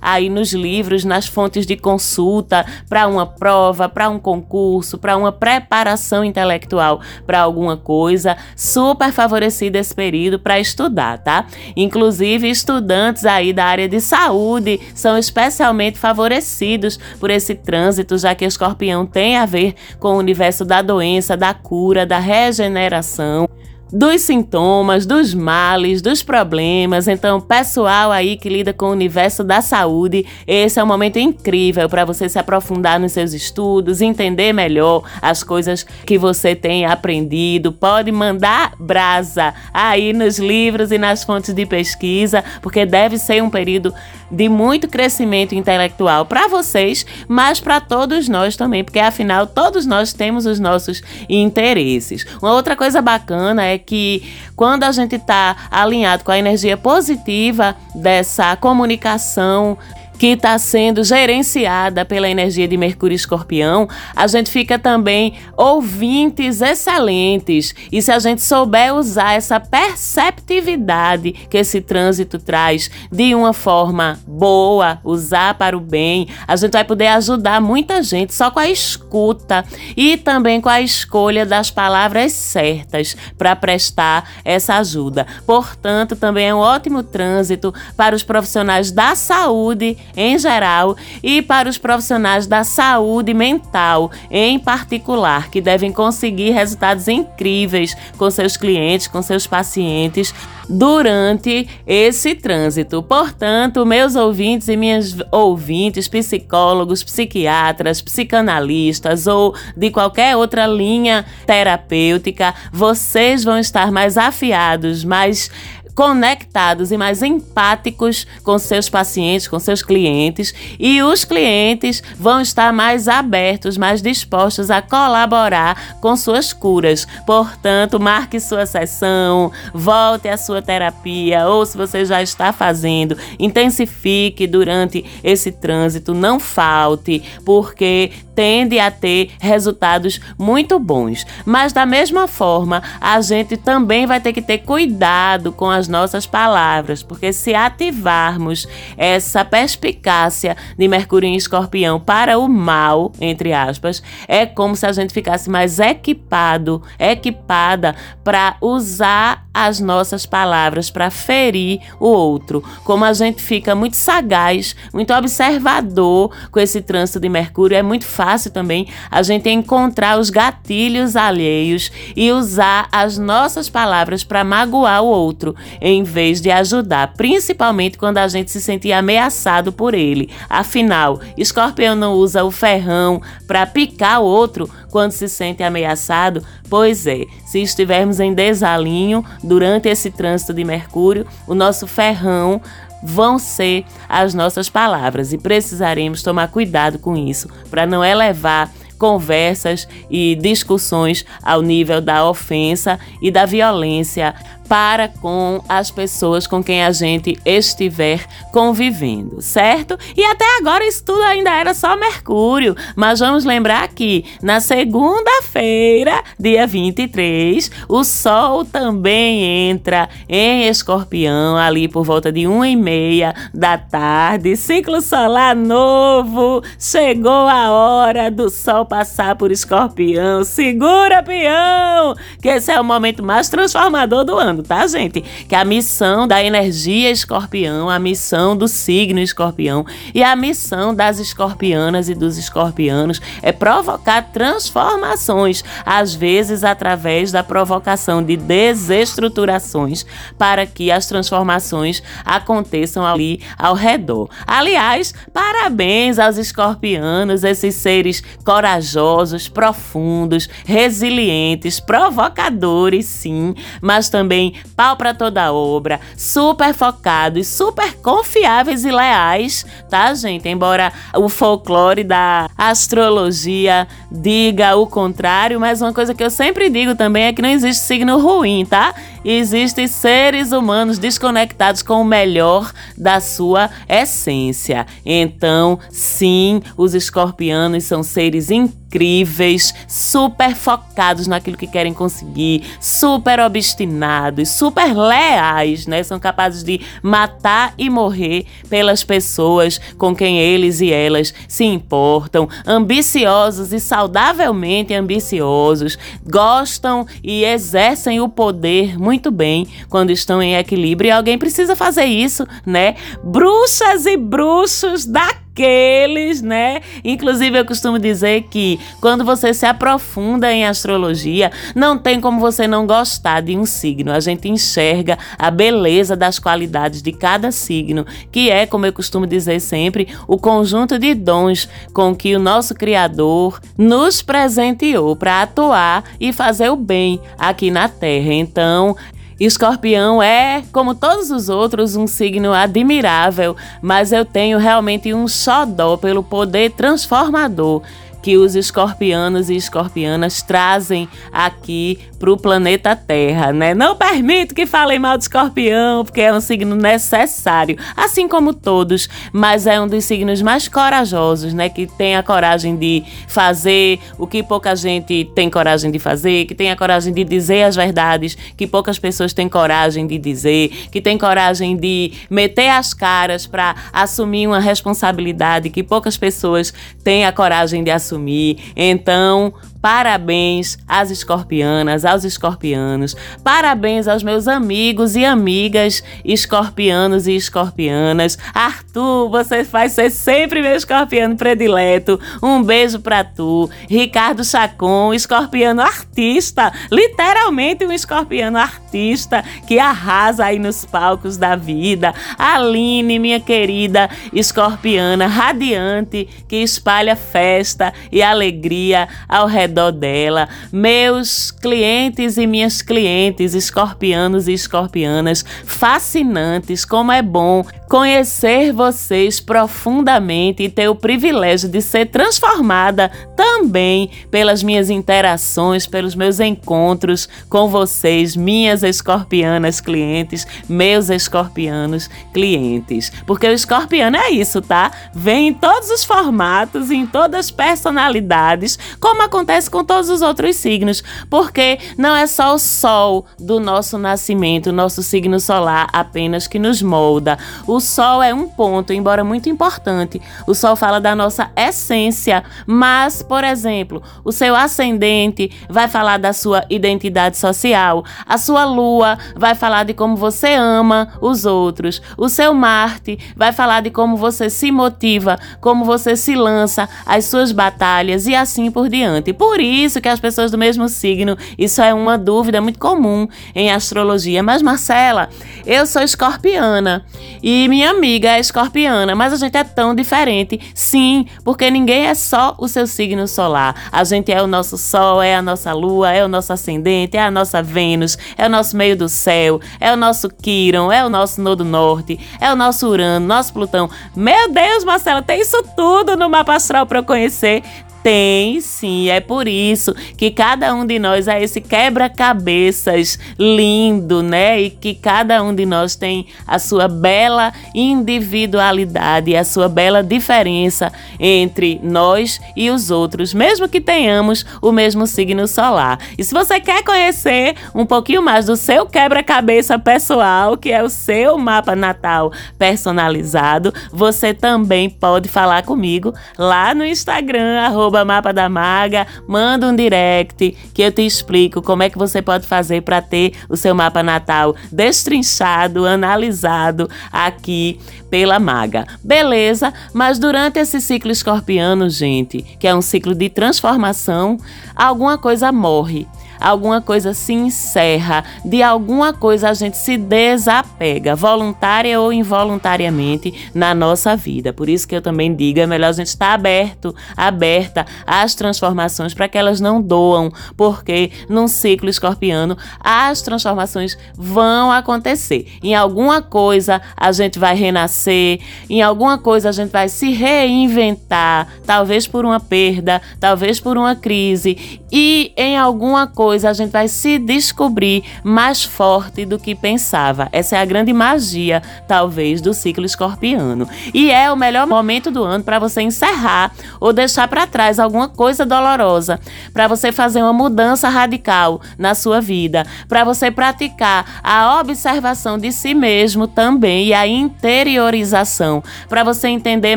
aí 0.00 0.28
nos 0.28 0.52
livros, 0.52 1.04
nas 1.04 1.26
fontes 1.26 1.66
de 1.66 1.76
consulta 1.76 2.64
para 2.88 3.06
uma 3.06 3.26
prova, 3.26 3.88
para 3.88 4.08
um 4.08 4.18
concurso, 4.18 4.96
para 4.96 5.16
uma 5.16 5.32
preparação 5.32 6.24
intelectual 6.24 7.00
para 7.26 7.40
alguma 7.40 7.76
coisa, 7.76 8.36
super 8.56 9.12
favorecido 9.12 9.76
esse 9.76 9.94
período 9.94 10.38
para 10.38 10.60
estudar, 10.60 11.18
tá? 11.18 11.46
Inclusive, 11.76 12.48
estudantes 12.48 13.24
aí 13.24 13.52
da 13.52 13.64
área 13.64 13.88
de 13.88 14.00
saúde 14.00 14.80
são 14.94 15.18
especialmente 15.18 15.98
favorecidos 15.98 16.98
por 17.18 17.30
esse 17.30 17.54
trânsito, 17.54 18.16
já 18.16 18.34
que 18.34 18.44
escorpião 18.44 19.04
tem 19.04 19.36
a 19.36 19.46
ver 19.46 19.74
com 19.98 20.14
o 20.14 20.18
universo 20.18 20.64
da 20.64 20.82
doença, 20.82 21.36
da 21.36 21.52
cura, 21.52 22.06
da 22.06 22.18
regeneração 22.18 23.48
dos 23.92 24.22
sintomas, 24.22 25.04
dos 25.04 25.34
males, 25.34 26.00
dos 26.00 26.22
problemas. 26.22 27.06
Então, 27.06 27.40
pessoal 27.40 28.10
aí 28.10 28.36
que 28.36 28.48
lida 28.48 28.72
com 28.72 28.86
o 28.86 28.92
universo 28.92 29.44
da 29.44 29.60
saúde, 29.60 30.24
esse 30.46 30.80
é 30.80 30.82
um 30.82 30.86
momento 30.86 31.18
incrível 31.18 31.88
para 31.88 32.04
você 32.04 32.28
se 32.28 32.38
aprofundar 32.38 32.98
nos 32.98 33.12
seus 33.12 33.34
estudos, 33.34 34.00
entender 34.00 34.54
melhor 34.54 35.02
as 35.20 35.42
coisas 35.42 35.84
que 36.06 36.16
você 36.16 36.54
tem 36.54 36.86
aprendido. 36.86 37.70
Pode 37.70 38.10
mandar 38.10 38.72
brasa 38.78 39.52
aí 39.74 40.14
nos 40.14 40.38
livros 40.38 40.90
e 40.90 40.96
nas 40.96 41.22
fontes 41.22 41.52
de 41.52 41.66
pesquisa, 41.66 42.42
porque 42.62 42.86
deve 42.86 43.18
ser 43.18 43.42
um 43.42 43.50
período 43.50 43.92
de 44.32 44.48
muito 44.48 44.88
crescimento 44.88 45.54
intelectual 45.54 46.24
para 46.24 46.48
vocês, 46.48 47.04
mas 47.28 47.60
para 47.60 47.80
todos 47.80 48.28
nós 48.28 48.56
também, 48.56 48.82
porque 48.82 48.98
afinal 48.98 49.46
todos 49.46 49.84
nós 49.84 50.12
temos 50.14 50.46
os 50.46 50.58
nossos 50.58 51.02
interesses. 51.28 52.26
Uma 52.40 52.54
outra 52.54 52.74
coisa 52.74 53.02
bacana 53.02 53.64
é 53.64 53.76
que 53.76 54.22
quando 54.56 54.84
a 54.84 54.92
gente 54.92 55.16
está 55.16 55.68
alinhado 55.70 56.24
com 56.24 56.32
a 56.32 56.38
energia 56.38 56.76
positiva 56.76 57.76
dessa 57.94 58.56
comunicação, 58.56 59.76
que 60.22 60.28
está 60.28 60.56
sendo 60.56 61.02
gerenciada 61.02 62.04
pela 62.04 62.30
energia 62.30 62.68
de 62.68 62.76
Mercúrio 62.76 63.16
Escorpião, 63.16 63.88
a 64.14 64.28
gente 64.28 64.52
fica 64.52 64.78
também 64.78 65.34
ouvintes 65.56 66.60
excelentes. 66.60 67.74
E 67.90 68.00
se 68.00 68.12
a 68.12 68.20
gente 68.20 68.40
souber 68.40 68.94
usar 68.94 69.32
essa 69.32 69.58
perceptividade 69.58 71.32
que 71.32 71.58
esse 71.58 71.80
trânsito 71.80 72.38
traz 72.38 72.88
de 73.10 73.34
uma 73.34 73.52
forma 73.52 74.20
boa, 74.24 75.00
usar 75.02 75.54
para 75.54 75.76
o 75.76 75.80
bem, 75.80 76.28
a 76.46 76.54
gente 76.54 76.70
vai 76.70 76.84
poder 76.84 77.08
ajudar 77.08 77.60
muita 77.60 78.00
gente 78.00 78.32
só 78.32 78.48
com 78.48 78.60
a 78.60 78.68
escuta 78.68 79.64
e 79.96 80.16
também 80.16 80.60
com 80.60 80.68
a 80.68 80.80
escolha 80.80 81.44
das 81.44 81.68
palavras 81.68 82.30
certas 82.30 83.16
para 83.36 83.56
prestar 83.56 84.30
essa 84.44 84.76
ajuda. 84.76 85.26
Portanto, 85.44 86.14
também 86.14 86.46
é 86.46 86.54
um 86.54 86.58
ótimo 86.58 87.02
trânsito 87.02 87.74
para 87.96 88.14
os 88.14 88.22
profissionais 88.22 88.92
da 88.92 89.16
saúde 89.16 89.98
em 90.16 90.38
geral 90.38 90.96
e 91.22 91.42
para 91.42 91.68
os 91.68 91.78
profissionais 91.78 92.46
da 92.46 92.64
saúde 92.64 93.34
mental 93.34 94.10
em 94.30 94.58
particular, 94.58 95.50
que 95.50 95.60
devem 95.60 95.92
conseguir 95.92 96.50
resultados 96.50 97.08
incríveis 97.08 97.96
com 98.16 98.30
seus 98.30 98.56
clientes, 98.56 99.06
com 99.06 99.22
seus 99.22 99.46
pacientes 99.46 100.34
durante 100.68 101.68
esse 101.86 102.34
trânsito. 102.34 103.02
Portanto, 103.02 103.84
meus 103.84 104.16
ouvintes 104.16 104.68
e 104.68 104.76
minhas 104.76 105.16
ouvintes, 105.30 106.08
psicólogos, 106.08 107.02
psiquiatras, 107.02 108.00
psicanalistas 108.00 109.26
ou 109.26 109.54
de 109.76 109.90
qualquer 109.90 110.36
outra 110.36 110.66
linha 110.66 111.24
terapêutica, 111.46 112.54
vocês 112.72 113.44
vão 113.44 113.58
estar 113.58 113.90
mais 113.90 114.16
afiados, 114.16 115.04
mais 115.04 115.50
conectados 115.94 116.90
e 116.90 116.96
mais 116.96 117.22
empáticos 117.22 118.26
com 118.42 118.58
seus 118.58 118.88
pacientes, 118.88 119.48
com 119.48 119.58
seus 119.58 119.82
clientes, 119.82 120.54
e 120.78 121.02
os 121.02 121.24
clientes 121.24 122.02
vão 122.18 122.40
estar 122.40 122.72
mais 122.72 123.08
abertos, 123.08 123.76
mais 123.76 124.02
dispostos 124.02 124.70
a 124.70 124.80
colaborar 124.80 125.98
com 126.00 126.16
suas 126.16 126.52
curas. 126.52 127.06
Portanto, 127.26 128.00
marque 128.00 128.40
sua 128.40 128.66
sessão, 128.66 129.52
volte 129.72 130.28
à 130.28 130.36
sua 130.36 130.62
terapia, 130.62 131.46
ou 131.46 131.64
se 131.66 131.76
você 131.76 132.04
já 132.04 132.22
está 132.22 132.52
fazendo, 132.52 133.16
intensifique 133.38 134.46
durante 134.46 135.04
esse 135.22 135.52
trânsito, 135.52 136.14
não 136.14 136.40
falte, 136.40 137.22
porque 137.44 138.10
tende 138.34 138.78
a 138.78 138.90
ter 138.90 139.30
resultados 139.40 140.20
muito 140.38 140.78
bons. 140.78 141.26
Mas 141.44 141.72
da 141.72 141.86
mesma 141.86 142.26
forma, 142.26 142.82
a 143.00 143.20
gente 143.20 143.56
também 143.56 144.06
vai 144.06 144.20
ter 144.20 144.32
que 144.32 144.42
ter 144.42 144.58
cuidado 144.58 145.52
com 145.52 145.70
as 145.70 145.88
nossas 145.88 146.26
palavras, 146.26 147.02
porque 147.02 147.32
se 147.32 147.54
ativarmos 147.54 148.66
essa 148.96 149.44
perspicácia 149.44 150.56
de 150.76 150.88
Mercúrio 150.88 151.28
em 151.28 151.36
Escorpião 151.36 152.00
para 152.00 152.38
o 152.38 152.48
mal, 152.48 153.12
entre 153.20 153.52
aspas, 153.52 154.02
é 154.26 154.46
como 154.46 154.76
se 154.76 154.86
a 154.86 154.92
gente 154.92 155.12
ficasse 155.12 155.50
mais 155.50 155.78
equipado, 155.78 156.82
equipada 156.98 157.94
para 158.24 158.56
usar 158.60 159.46
as 159.54 159.80
nossas 159.80 160.24
palavras 160.24 160.90
para 160.90 161.10
ferir 161.10 161.80
o 162.00 162.06
outro. 162.06 162.62
Como 162.84 163.04
a 163.04 163.12
gente 163.12 163.42
fica 163.42 163.74
muito 163.74 163.96
sagaz, 163.96 164.74
muito 164.92 165.12
observador 165.12 166.30
com 166.50 166.58
esse 166.58 166.80
trânsito 166.80 167.20
de 167.20 167.28
Mercúrio, 167.28 167.76
é 167.76 167.82
muito 167.82 168.06
fácil 168.06 168.50
também 168.50 168.88
a 169.10 169.22
gente 169.22 169.48
encontrar 169.50 170.18
os 170.18 170.30
gatilhos 170.30 171.16
alheios 171.16 171.90
e 172.16 172.32
usar 172.32 172.88
as 172.90 173.18
nossas 173.18 173.68
palavras 173.68 174.24
para 174.24 174.44
magoar 174.44 175.02
o 175.02 175.06
outro, 175.06 175.54
em 175.80 176.02
vez 176.02 176.40
de 176.40 176.50
ajudar, 176.50 177.14
principalmente 177.14 177.98
quando 177.98 178.18
a 178.18 178.28
gente 178.28 178.50
se 178.50 178.60
sentir 178.60 178.92
ameaçado 178.92 179.72
por 179.72 179.94
ele. 179.94 180.30
Afinal, 180.48 181.20
escorpião 181.36 181.94
não 181.94 182.14
usa 182.14 182.44
o 182.44 182.50
ferrão 182.50 183.20
para 183.46 183.66
picar 183.66 184.20
o 184.20 184.24
outro 184.24 184.68
quando 184.92 185.10
se 185.10 185.26
sente 185.26 185.62
ameaçado? 185.62 186.44
Pois 186.68 187.06
é, 187.06 187.24
se 187.46 187.60
estivermos 187.60 188.20
em 188.20 188.34
desalinho 188.34 189.24
durante 189.42 189.88
esse 189.88 190.10
trânsito 190.10 190.52
de 190.52 190.62
Mercúrio, 190.62 191.26
o 191.48 191.54
nosso 191.54 191.86
ferrão 191.86 192.60
vão 193.02 193.38
ser 193.38 193.84
as 194.08 194.34
nossas 194.34 194.68
palavras 194.68 195.32
e 195.32 195.38
precisaremos 195.38 196.22
tomar 196.22 196.48
cuidado 196.48 196.98
com 196.98 197.16
isso 197.16 197.48
para 197.68 197.84
não 197.86 198.04
elevar 198.04 198.70
conversas 198.96 199.88
e 200.08 200.36
discussões 200.36 201.24
ao 201.42 201.60
nível 201.60 202.00
da 202.00 202.28
ofensa 202.28 203.00
e 203.20 203.32
da 203.32 203.44
violência 203.44 204.32
para 204.68 205.08
com 205.08 205.62
as 205.68 205.90
pessoas 205.90 206.46
com 206.46 206.62
quem 206.62 206.82
a 206.82 206.90
gente 206.90 207.38
estiver 207.44 208.24
convivendo, 208.52 209.40
certo? 209.40 209.98
E 210.16 210.24
até 210.24 210.44
agora 210.58 210.86
isso 210.86 211.04
tudo 211.04 211.22
ainda 211.22 211.50
era 211.50 211.74
só 211.74 211.96
Mercúrio, 211.96 212.76
mas 212.96 213.20
vamos 213.20 213.44
lembrar 213.44 213.88
que 213.88 214.24
na 214.42 214.60
segunda-feira, 214.60 216.22
dia 216.38 216.66
23, 216.66 217.70
o 217.88 218.04
Sol 218.04 218.64
também 218.64 219.70
entra 219.70 220.08
em 220.28 220.66
Escorpião, 220.66 221.56
ali 221.56 221.88
por 221.88 222.04
volta 222.04 222.30
de 222.30 222.46
uma 222.46 222.68
e 222.68 222.76
meia 222.76 223.34
da 223.52 223.76
tarde. 223.76 224.56
Ciclo 224.56 225.00
solar 225.00 225.54
novo, 225.54 226.62
chegou 226.78 227.48
a 227.48 227.70
hora 227.70 228.30
do 228.30 228.48
Sol 228.48 228.86
passar 228.86 229.36
por 229.36 229.50
Escorpião. 229.50 230.44
Segura, 230.44 231.22
peão, 231.22 232.14
que 232.40 232.48
esse 232.48 232.70
é 232.70 232.80
o 232.80 232.84
momento 232.84 233.22
mais 233.22 233.48
transformador 233.48 234.24
do 234.24 234.36
ano 234.36 234.51
tá, 234.60 234.84
gente? 234.88 235.20
Que 235.48 235.54
a 235.54 235.64
missão 235.64 236.26
da 236.26 236.42
energia 236.42 237.12
escorpião, 237.12 237.88
a 237.88 237.96
missão 238.00 238.56
do 238.56 238.66
signo 238.66 239.20
escorpião 239.20 239.86
e 240.12 240.24
a 240.24 240.34
missão 240.34 240.92
das 240.92 241.20
escorpianas 241.20 242.08
e 242.08 242.14
dos 242.14 242.36
escorpianos 242.36 243.20
é 243.40 243.52
provocar 243.52 244.32
transformações, 244.32 245.62
às 245.86 246.12
vezes 246.12 246.64
através 246.64 247.30
da 247.30 247.44
provocação 247.44 248.20
de 248.22 248.36
desestruturações, 248.36 250.04
para 250.36 250.66
que 250.66 250.90
as 250.90 251.06
transformações 251.06 252.02
aconteçam 252.24 253.06
ali 253.06 253.40
ao 253.56 253.74
redor. 253.74 254.28
Aliás, 254.44 255.14
parabéns 255.32 256.18
aos 256.18 256.36
escorpianos, 256.36 257.44
esses 257.44 257.76
seres 257.76 258.22
corajosos, 258.44 259.48
profundos, 259.48 260.48
resilientes, 260.64 261.78
provocadores, 261.78 263.06
sim, 263.06 263.54
mas 263.80 264.08
também 264.08 264.41
pau 264.74 264.96
para 264.96 265.12
toda 265.14 265.52
obra, 265.52 266.00
super 266.16 266.72
focados, 266.72 267.46
super 267.46 267.94
confiáveis 267.96 268.84
e 268.84 268.90
leais, 268.90 269.66
tá, 269.90 270.12
gente? 270.14 270.48
Embora 270.48 270.92
o 271.14 271.28
folclore 271.28 272.02
da 272.02 272.48
astrologia 272.56 273.86
diga 274.10 274.76
o 274.76 274.86
contrário, 274.86 275.60
mas 275.60 275.82
uma 275.82 275.92
coisa 275.92 276.14
que 276.14 276.24
eu 276.24 276.30
sempre 276.30 276.70
digo 276.70 276.94
também 276.94 277.24
é 277.24 277.32
que 277.32 277.42
não 277.42 277.50
existe 277.50 277.82
signo 277.82 278.18
ruim, 278.18 278.64
tá? 278.64 278.94
Existem 279.24 279.86
seres 279.86 280.52
humanos 280.52 280.98
desconectados 280.98 281.82
com 281.82 282.00
o 282.00 282.04
melhor 282.04 282.72
da 282.96 283.20
sua 283.20 283.70
essência. 283.88 284.86
Então, 285.04 285.78
sim, 285.90 286.60
os 286.76 286.94
escorpianos 286.94 287.84
são 287.84 288.02
seres 288.02 288.50
incríveis, 288.50 289.72
super 289.88 290.54
focados 290.54 291.26
naquilo 291.26 291.56
que 291.56 291.66
querem 291.66 291.94
conseguir, 291.94 292.64
super 292.80 293.38
obstinados, 293.40 294.48
super 294.50 294.94
leais, 294.94 295.86
né? 295.86 296.02
São 296.02 296.18
capazes 296.18 296.64
de 296.64 296.80
matar 297.02 297.74
e 297.78 297.88
morrer 297.88 298.44
pelas 298.68 299.04
pessoas 299.04 299.80
com 299.96 300.14
quem 300.14 300.38
eles 300.38 300.80
e 300.80 300.92
elas 300.92 301.32
se 301.46 301.64
importam, 301.64 302.48
ambiciosos 302.66 303.72
e 303.72 303.78
saudavelmente 303.78 304.92
ambiciosos, 304.94 305.96
gostam 306.28 307.06
e 307.22 307.44
exercem 307.44 308.20
o 308.20 308.28
poder 308.28 308.98
muito 308.98 309.11
muito 309.12 309.30
bem 309.30 309.66
quando 309.90 310.08
estão 310.08 310.42
em 310.42 310.56
equilíbrio 310.56 311.08
e 311.08 311.10
alguém 311.10 311.36
precisa 311.36 311.76
fazer 311.76 312.06
isso, 312.06 312.46
né? 312.64 312.94
Bruxas 313.22 314.06
e 314.06 314.16
bruxos 314.16 315.04
da 315.04 315.34
aqueles, 315.52 316.40
né? 316.40 316.80
Inclusive, 317.04 317.58
eu 317.58 317.64
costumo 317.64 317.98
dizer 317.98 318.44
que 318.50 318.80
quando 319.00 319.24
você 319.24 319.52
se 319.52 319.66
aprofunda 319.66 320.50
em 320.50 320.64
astrologia, 320.64 321.52
não 321.74 321.98
tem 321.98 322.20
como 322.20 322.40
você 322.40 322.66
não 322.66 322.86
gostar 322.86 323.42
de 323.42 323.56
um 323.56 323.66
signo. 323.66 324.10
A 324.10 324.20
gente 324.20 324.48
enxerga 324.48 325.18
a 325.38 325.50
beleza 325.50 326.16
das 326.16 326.38
qualidades 326.38 327.02
de 327.02 327.12
cada 327.12 327.52
signo, 327.52 328.06
que 328.30 328.50
é, 328.50 328.66
como 328.66 328.86
eu 328.86 328.92
costumo 328.92 329.26
dizer 329.26 329.60
sempre, 329.60 330.08
o 330.26 330.38
conjunto 330.38 330.98
de 330.98 331.14
dons 331.14 331.68
com 331.92 332.14
que 332.14 332.34
o 332.34 332.40
nosso 332.40 332.74
Criador 332.74 333.60
nos 333.76 334.22
presenteou 334.22 335.14
para 335.14 335.42
atuar 335.42 336.04
e 336.18 336.32
fazer 336.32 336.70
o 336.70 336.76
bem 336.76 337.20
aqui 337.38 337.70
na 337.70 337.88
Terra. 337.88 338.32
Então, 338.32 338.96
Escorpião 339.44 340.22
é, 340.22 340.62
como 340.72 340.94
todos 340.94 341.30
os 341.30 341.48
outros, 341.48 341.96
um 341.96 342.06
signo 342.06 342.52
admirável, 342.52 343.56
mas 343.80 344.12
eu 344.12 344.24
tenho 344.24 344.58
realmente 344.58 345.12
um 345.12 345.26
xodó 345.26 345.96
pelo 345.96 346.22
poder 346.22 346.70
transformador 346.72 347.82
que 348.22 348.36
os 348.36 348.54
escorpianos 348.54 349.50
e 349.50 349.56
escorpianas 349.56 350.40
trazem 350.42 351.08
aqui 351.32 351.98
para 352.20 352.32
o 352.32 352.36
planeta 352.36 352.94
Terra, 352.94 353.52
né? 353.52 353.74
Não 353.74 353.96
permito 353.96 354.54
que 354.54 354.64
falem 354.64 354.98
mal 354.98 355.18
de 355.18 355.24
escorpião, 355.24 356.04
porque 356.04 356.20
é 356.20 356.32
um 356.32 356.40
signo 356.40 356.76
necessário, 356.76 357.76
assim 357.96 358.28
como 358.28 358.54
todos, 358.54 359.08
mas 359.32 359.66
é 359.66 359.80
um 359.80 359.88
dos 359.88 360.04
signos 360.04 360.40
mais 360.40 360.68
corajosos, 360.68 361.52
né? 361.52 361.68
Que 361.68 361.84
tem 361.84 362.14
a 362.14 362.22
coragem 362.22 362.76
de 362.76 363.02
fazer 363.26 363.98
o 364.16 364.26
que 364.26 364.40
pouca 364.40 364.76
gente 364.76 365.28
tem 365.34 365.50
coragem 365.50 365.90
de 365.90 365.98
fazer, 365.98 366.44
que 366.44 366.54
tem 366.54 366.70
a 366.70 366.76
coragem 366.76 367.12
de 367.12 367.24
dizer 367.24 367.64
as 367.64 367.74
verdades 367.74 368.36
que 368.56 368.68
poucas 368.68 369.00
pessoas 369.00 369.32
têm 369.32 369.48
coragem 369.48 370.06
de 370.06 370.16
dizer, 370.16 370.68
que 370.92 371.00
tem 371.00 371.18
coragem 371.18 371.76
de 371.76 372.12
meter 372.30 372.68
as 372.68 372.94
caras 372.94 373.48
para 373.48 373.74
assumir 373.92 374.46
uma 374.46 374.60
responsabilidade 374.60 375.70
que 375.70 375.82
poucas 375.82 376.16
pessoas 376.16 376.72
têm 377.02 377.26
a 377.26 377.32
coragem 377.32 377.82
de 377.82 377.90
assumir 377.90 378.11
assumir. 378.12 378.58
Então, 378.76 379.54
Parabéns 379.82 380.78
às 380.86 381.10
escorpianas, 381.10 382.04
aos 382.04 382.22
escorpianos. 382.22 383.16
Parabéns 383.42 384.06
aos 384.06 384.22
meus 384.22 384.46
amigos 384.46 385.16
e 385.16 385.24
amigas 385.24 386.04
escorpianos 386.24 387.26
e 387.26 387.34
escorpianas. 387.34 388.38
Arthur, 388.54 389.28
você 389.28 389.64
vai 389.64 389.88
ser 389.88 390.10
sempre 390.10 390.62
meu 390.62 390.76
escorpiano 390.76 391.36
predileto. 391.36 392.20
Um 392.40 392.62
beijo 392.62 393.00
pra 393.00 393.24
tu. 393.24 393.68
Ricardo 393.90 394.44
Chacon, 394.44 395.12
escorpiano 395.12 395.82
artista. 395.82 396.72
Literalmente 396.88 397.84
um 397.84 397.90
escorpiano 397.90 398.58
artista 398.58 399.42
que 399.66 399.80
arrasa 399.80 400.44
aí 400.44 400.60
nos 400.60 400.84
palcos 400.84 401.36
da 401.36 401.56
vida. 401.56 402.14
Aline, 402.38 403.18
minha 403.18 403.40
querida 403.40 404.08
escorpiana 404.32 405.26
radiante 405.26 406.28
que 406.46 406.62
espalha 406.62 407.16
festa 407.16 407.92
e 408.12 408.22
alegria 408.22 409.08
ao 409.28 409.48
redor 409.48 409.71
redor 409.72 409.90
dela, 409.90 410.48
meus 410.70 411.50
clientes 411.50 412.36
e 412.36 412.46
minhas 412.46 412.82
clientes, 412.82 413.54
escorpianos 413.54 414.46
e 414.46 414.52
escorpianas 414.52 415.44
fascinantes. 415.64 416.84
Como 416.84 417.10
é 417.10 417.22
bom 417.22 417.64
conhecer 417.88 418.72
vocês 418.72 419.40
profundamente 419.40 420.62
e 420.62 420.68
ter 420.70 420.88
o 420.88 420.94
privilégio 420.94 421.68
de 421.68 421.82
ser 421.82 422.06
transformada 422.06 423.10
também 423.36 424.10
pelas 424.30 424.62
minhas 424.62 424.88
interações, 424.88 425.86
pelos 425.86 426.14
meus 426.14 426.40
encontros 426.40 427.28
com 427.48 427.68
vocês, 427.68 428.36
minhas 428.36 428.82
escorpianas 428.82 429.80
clientes, 429.80 430.46
meus 430.68 431.10
escorpianos 431.10 432.08
clientes. 432.32 433.12
Porque 433.26 433.46
o 433.46 433.52
escorpiano 433.52 434.16
é 434.16 434.30
isso, 434.30 434.60
tá? 434.60 434.90
Vem 435.14 435.48
em 435.48 435.54
todos 435.54 435.90
os 435.90 436.04
formatos, 436.04 436.90
em 436.90 437.06
todas 437.06 437.40
as 437.40 437.50
personalidades, 437.50 438.78
como 438.98 439.22
acontece 439.22 439.61
com 439.68 439.84
todos 439.84 440.08
os 440.10 440.22
outros 440.22 440.56
signos. 440.56 441.02
Porque 441.28 441.78
não 441.96 442.14
é 442.14 442.26
só 442.26 442.54
o 442.54 442.58
sol 442.58 443.26
do 443.38 443.60
nosso 443.60 443.98
nascimento, 443.98 444.72
nosso 444.72 445.02
signo 445.02 445.38
solar 445.38 445.88
apenas 445.92 446.46
que 446.46 446.58
nos 446.58 446.82
molda. 446.82 447.38
O 447.66 447.80
Sol 447.80 448.22
é 448.22 448.32
um 448.32 448.48
ponto, 448.48 448.92
embora 448.92 449.24
muito 449.24 449.48
importante. 449.48 450.20
O 450.46 450.54
Sol 450.54 450.76
fala 450.76 451.00
da 451.00 451.14
nossa 451.14 451.50
essência, 451.56 452.44
mas, 452.66 453.22
por 453.22 453.44
exemplo, 453.44 454.02
o 454.24 454.32
seu 454.32 454.54
ascendente 454.54 455.50
vai 455.68 455.88
falar 455.88 456.18
da 456.18 456.32
sua 456.32 456.64
identidade 456.70 457.36
social, 457.36 458.04
a 458.26 458.38
sua 458.38 458.64
Lua 458.64 459.18
vai 459.36 459.54
falar 459.54 459.84
de 459.84 459.94
como 459.94 460.16
você 460.16 460.54
ama 460.54 461.12
os 461.20 461.44
outros, 461.44 462.00
o 462.16 462.28
seu 462.28 462.54
Marte 462.54 463.18
vai 463.36 463.52
falar 463.52 463.82
de 463.82 463.90
como 463.90 464.16
você 464.16 464.48
se 464.48 464.70
motiva, 464.70 465.38
como 465.60 465.84
você 465.84 466.16
se 466.16 466.34
lança 466.34 466.88
às 467.04 467.26
suas 467.26 467.52
batalhas 467.52 468.26
e 468.26 468.34
assim 468.34 468.70
por 468.70 468.88
diante. 468.88 469.32
Por 469.32 469.51
isso 469.60 470.00
que 470.00 470.08
as 470.08 470.20
pessoas 470.20 470.50
do 470.50 470.58
mesmo 470.58 470.88
signo, 470.88 471.36
isso 471.58 471.80
é 471.82 471.92
uma 471.92 472.16
dúvida 472.18 472.60
muito 472.60 472.78
comum 472.78 473.28
em 473.54 473.70
astrologia. 473.70 474.42
Mas 474.42 474.62
Marcela, 474.62 475.28
eu 475.66 475.86
sou 475.86 476.02
escorpiana 476.02 477.04
e 477.42 477.68
minha 477.68 477.90
amiga 477.90 478.30
é 478.30 478.40
escorpiana, 478.40 479.14
mas 479.14 479.32
a 479.32 479.36
gente 479.36 479.56
é 479.56 479.64
tão 479.64 479.94
diferente. 479.94 480.60
Sim, 480.74 481.26
porque 481.44 481.70
ninguém 481.70 482.06
é 482.06 482.14
só 482.14 482.54
o 482.58 482.68
seu 482.68 482.86
signo 482.86 483.26
solar. 483.26 483.88
A 483.90 484.04
gente 484.04 484.32
é 484.32 484.42
o 484.42 484.46
nosso 484.46 484.76
Sol, 484.76 485.22
é 485.22 485.34
a 485.34 485.42
nossa 485.42 485.72
Lua, 485.72 486.12
é 486.12 486.24
o 486.24 486.28
nosso 486.28 486.52
ascendente, 486.52 487.16
é 487.16 487.22
a 487.22 487.30
nossa 487.30 487.62
Vênus, 487.62 488.16
é 488.36 488.46
o 488.46 488.50
nosso 488.50 488.76
meio 488.76 488.96
do 488.96 489.08
céu, 489.08 489.60
é 489.80 489.92
o 489.92 489.96
nosso 489.96 490.28
Quiron, 490.28 490.90
é 490.90 491.04
o 491.04 491.08
nosso 491.08 491.40
Nodo 491.40 491.64
Norte, 491.64 492.18
é 492.40 492.52
o 492.52 492.56
nosso 492.56 492.88
Urano, 492.88 493.26
nosso 493.26 493.52
Plutão. 493.52 493.88
Meu 494.14 494.50
Deus, 494.50 494.84
Marcela, 494.84 495.22
tem 495.22 495.40
isso 495.40 495.62
tudo 495.76 496.16
no 496.16 496.28
mapa 496.28 496.54
astral 496.54 496.86
para 496.86 496.98
eu 496.98 497.04
conhecer. 497.04 497.62
Tem 498.02 498.60
sim, 498.60 499.10
é 499.10 499.20
por 499.20 499.46
isso 499.46 499.94
que 500.16 500.30
cada 500.30 500.74
um 500.74 500.84
de 500.84 500.98
nós 500.98 501.28
é 501.28 501.40
esse 501.40 501.60
quebra-cabeças 501.60 503.16
lindo, 503.38 504.22
né? 504.24 504.60
E 504.60 504.70
que 504.70 504.92
cada 504.92 505.40
um 505.40 505.54
de 505.54 505.64
nós 505.64 505.94
tem 505.94 506.26
a 506.44 506.58
sua 506.58 506.88
bela 506.88 507.52
individualidade, 507.72 509.36
a 509.36 509.44
sua 509.44 509.68
bela 509.68 510.02
diferença 510.02 510.92
entre 511.20 511.80
nós 511.80 512.40
e 512.56 512.70
os 512.70 512.90
outros, 512.90 513.32
mesmo 513.32 513.68
que 513.68 513.80
tenhamos 513.80 514.44
o 514.60 514.72
mesmo 514.72 515.06
signo 515.06 515.46
solar. 515.46 515.98
E 516.18 516.24
se 516.24 516.34
você 516.34 516.58
quer 516.58 516.82
conhecer 516.82 517.54
um 517.72 517.86
pouquinho 517.86 518.22
mais 518.22 518.46
do 518.46 518.56
seu 518.56 518.84
quebra-cabeça 518.84 519.78
pessoal, 519.78 520.56
que 520.56 520.72
é 520.72 520.82
o 520.82 520.88
seu 520.88 521.38
mapa 521.38 521.76
natal 521.76 522.32
personalizado, 522.58 523.72
você 523.92 524.34
também 524.34 524.90
pode 524.90 525.28
falar 525.28 525.62
comigo 525.62 526.12
lá 526.36 526.74
no 526.74 526.84
Instagram, 526.84 527.60
arroba 527.60 527.91
arroba 527.92 528.04
Mapa 528.04 528.32
da 528.32 528.48
Maga, 528.48 529.06
manda 529.28 529.66
um 529.66 529.76
direct 529.76 530.56
que 530.72 530.82
eu 530.82 530.90
te 530.90 531.02
explico 531.02 531.60
como 531.60 531.82
é 531.82 531.90
que 531.90 531.98
você 531.98 532.22
pode 532.22 532.46
fazer 532.46 532.80
para 532.82 533.02
ter 533.02 533.34
o 533.48 533.56
seu 533.56 533.74
mapa 533.74 534.02
natal 534.02 534.56
destrinchado, 534.70 535.86
analisado 535.86 536.88
aqui 537.12 537.78
pela 538.08 538.38
maga. 538.38 538.86
Beleza? 539.04 539.72
Mas 539.92 540.18
durante 540.18 540.58
esse 540.58 540.80
ciclo 540.80 541.10
escorpiano, 541.10 541.90
gente, 541.90 542.42
que 542.58 542.66
é 542.66 542.74
um 542.74 542.82
ciclo 542.82 543.14
de 543.14 543.28
transformação, 543.28 544.38
alguma 544.74 545.18
coisa 545.18 545.52
morre 545.52 546.06
alguma 546.42 546.80
coisa 546.80 547.14
se 547.14 547.32
encerra, 547.32 548.24
de 548.44 548.62
alguma 548.62 549.12
coisa 549.12 549.48
a 549.48 549.54
gente 549.54 549.76
se 549.76 549.96
desapega, 549.96 551.14
voluntária 551.14 552.00
ou 552.00 552.12
involuntariamente, 552.12 553.50
na 553.54 553.74
nossa 553.74 554.16
vida. 554.16 554.52
Por 554.52 554.68
isso 554.68 554.86
que 554.86 554.96
eu 554.96 555.00
também 555.00 555.34
digo, 555.34 555.60
é 555.60 555.66
melhor 555.66 555.88
a 555.88 555.92
gente 555.92 556.08
estar 556.08 556.32
aberto, 556.32 556.94
aberta 557.16 557.86
às 558.06 558.34
transformações 558.34 559.14
para 559.14 559.28
que 559.28 559.38
elas 559.38 559.60
não 559.60 559.80
doam, 559.80 560.32
porque 560.56 561.12
num 561.28 561.46
ciclo 561.46 561.88
escorpiano 561.88 562.56
as 562.80 563.22
transformações 563.22 563.96
vão 564.14 564.72
acontecer. 564.72 565.46
Em 565.62 565.74
alguma 565.74 566.20
coisa 566.20 566.82
a 566.96 567.12
gente 567.12 567.38
vai 567.38 567.54
renascer, 567.54 568.40
em 568.68 568.82
alguma 568.82 569.16
coisa 569.16 569.48
a 569.48 569.52
gente 569.52 569.70
vai 569.70 569.88
se 569.88 570.10
reinventar, 570.12 571.48
talvez 571.64 572.06
por 572.06 572.24
uma 572.24 572.40
perda, 572.40 573.00
talvez 573.20 573.60
por 573.60 573.78
uma 573.78 573.94
crise, 573.94 574.80
e 574.90 575.32
em 575.36 575.56
alguma 575.56 576.06
coisa 576.06 576.31
depois 576.32 576.46
a 576.46 576.52
gente 576.54 576.70
vai 576.70 576.88
se 576.88 577.18
descobrir 577.18 578.04
mais 578.24 578.64
forte 578.64 579.26
do 579.26 579.38
que 579.38 579.54
pensava. 579.54 580.30
Essa 580.32 580.56
é 580.56 580.60
a 580.60 580.64
grande 580.64 580.90
magia, 580.90 581.62
talvez, 581.86 582.40
do 582.40 582.54
ciclo 582.54 582.86
escorpiano. 582.86 583.68
E 583.92 584.10
é 584.10 584.32
o 584.32 584.36
melhor 584.36 584.66
momento 584.66 585.10
do 585.10 585.22
ano 585.22 585.44
para 585.44 585.58
você 585.58 585.82
encerrar 585.82 586.50
ou 586.80 586.90
deixar 586.90 587.28
para 587.28 587.46
trás 587.46 587.78
alguma 587.78 588.08
coisa 588.08 588.46
dolorosa, 588.46 589.20
para 589.52 589.68
você 589.68 589.92
fazer 589.92 590.22
uma 590.22 590.32
mudança 590.32 590.88
radical 590.88 591.60
na 591.76 591.94
sua 591.94 592.18
vida, 592.18 592.66
para 592.88 593.04
você 593.04 593.30
praticar 593.30 594.22
a 594.22 594.58
observação 594.58 595.36
de 595.36 595.52
si 595.52 595.74
mesmo 595.74 596.26
também 596.26 596.86
e 596.86 596.94
a 596.94 597.06
interiorização, 597.06 598.62
para 598.88 599.04
você 599.04 599.28
entender 599.28 599.76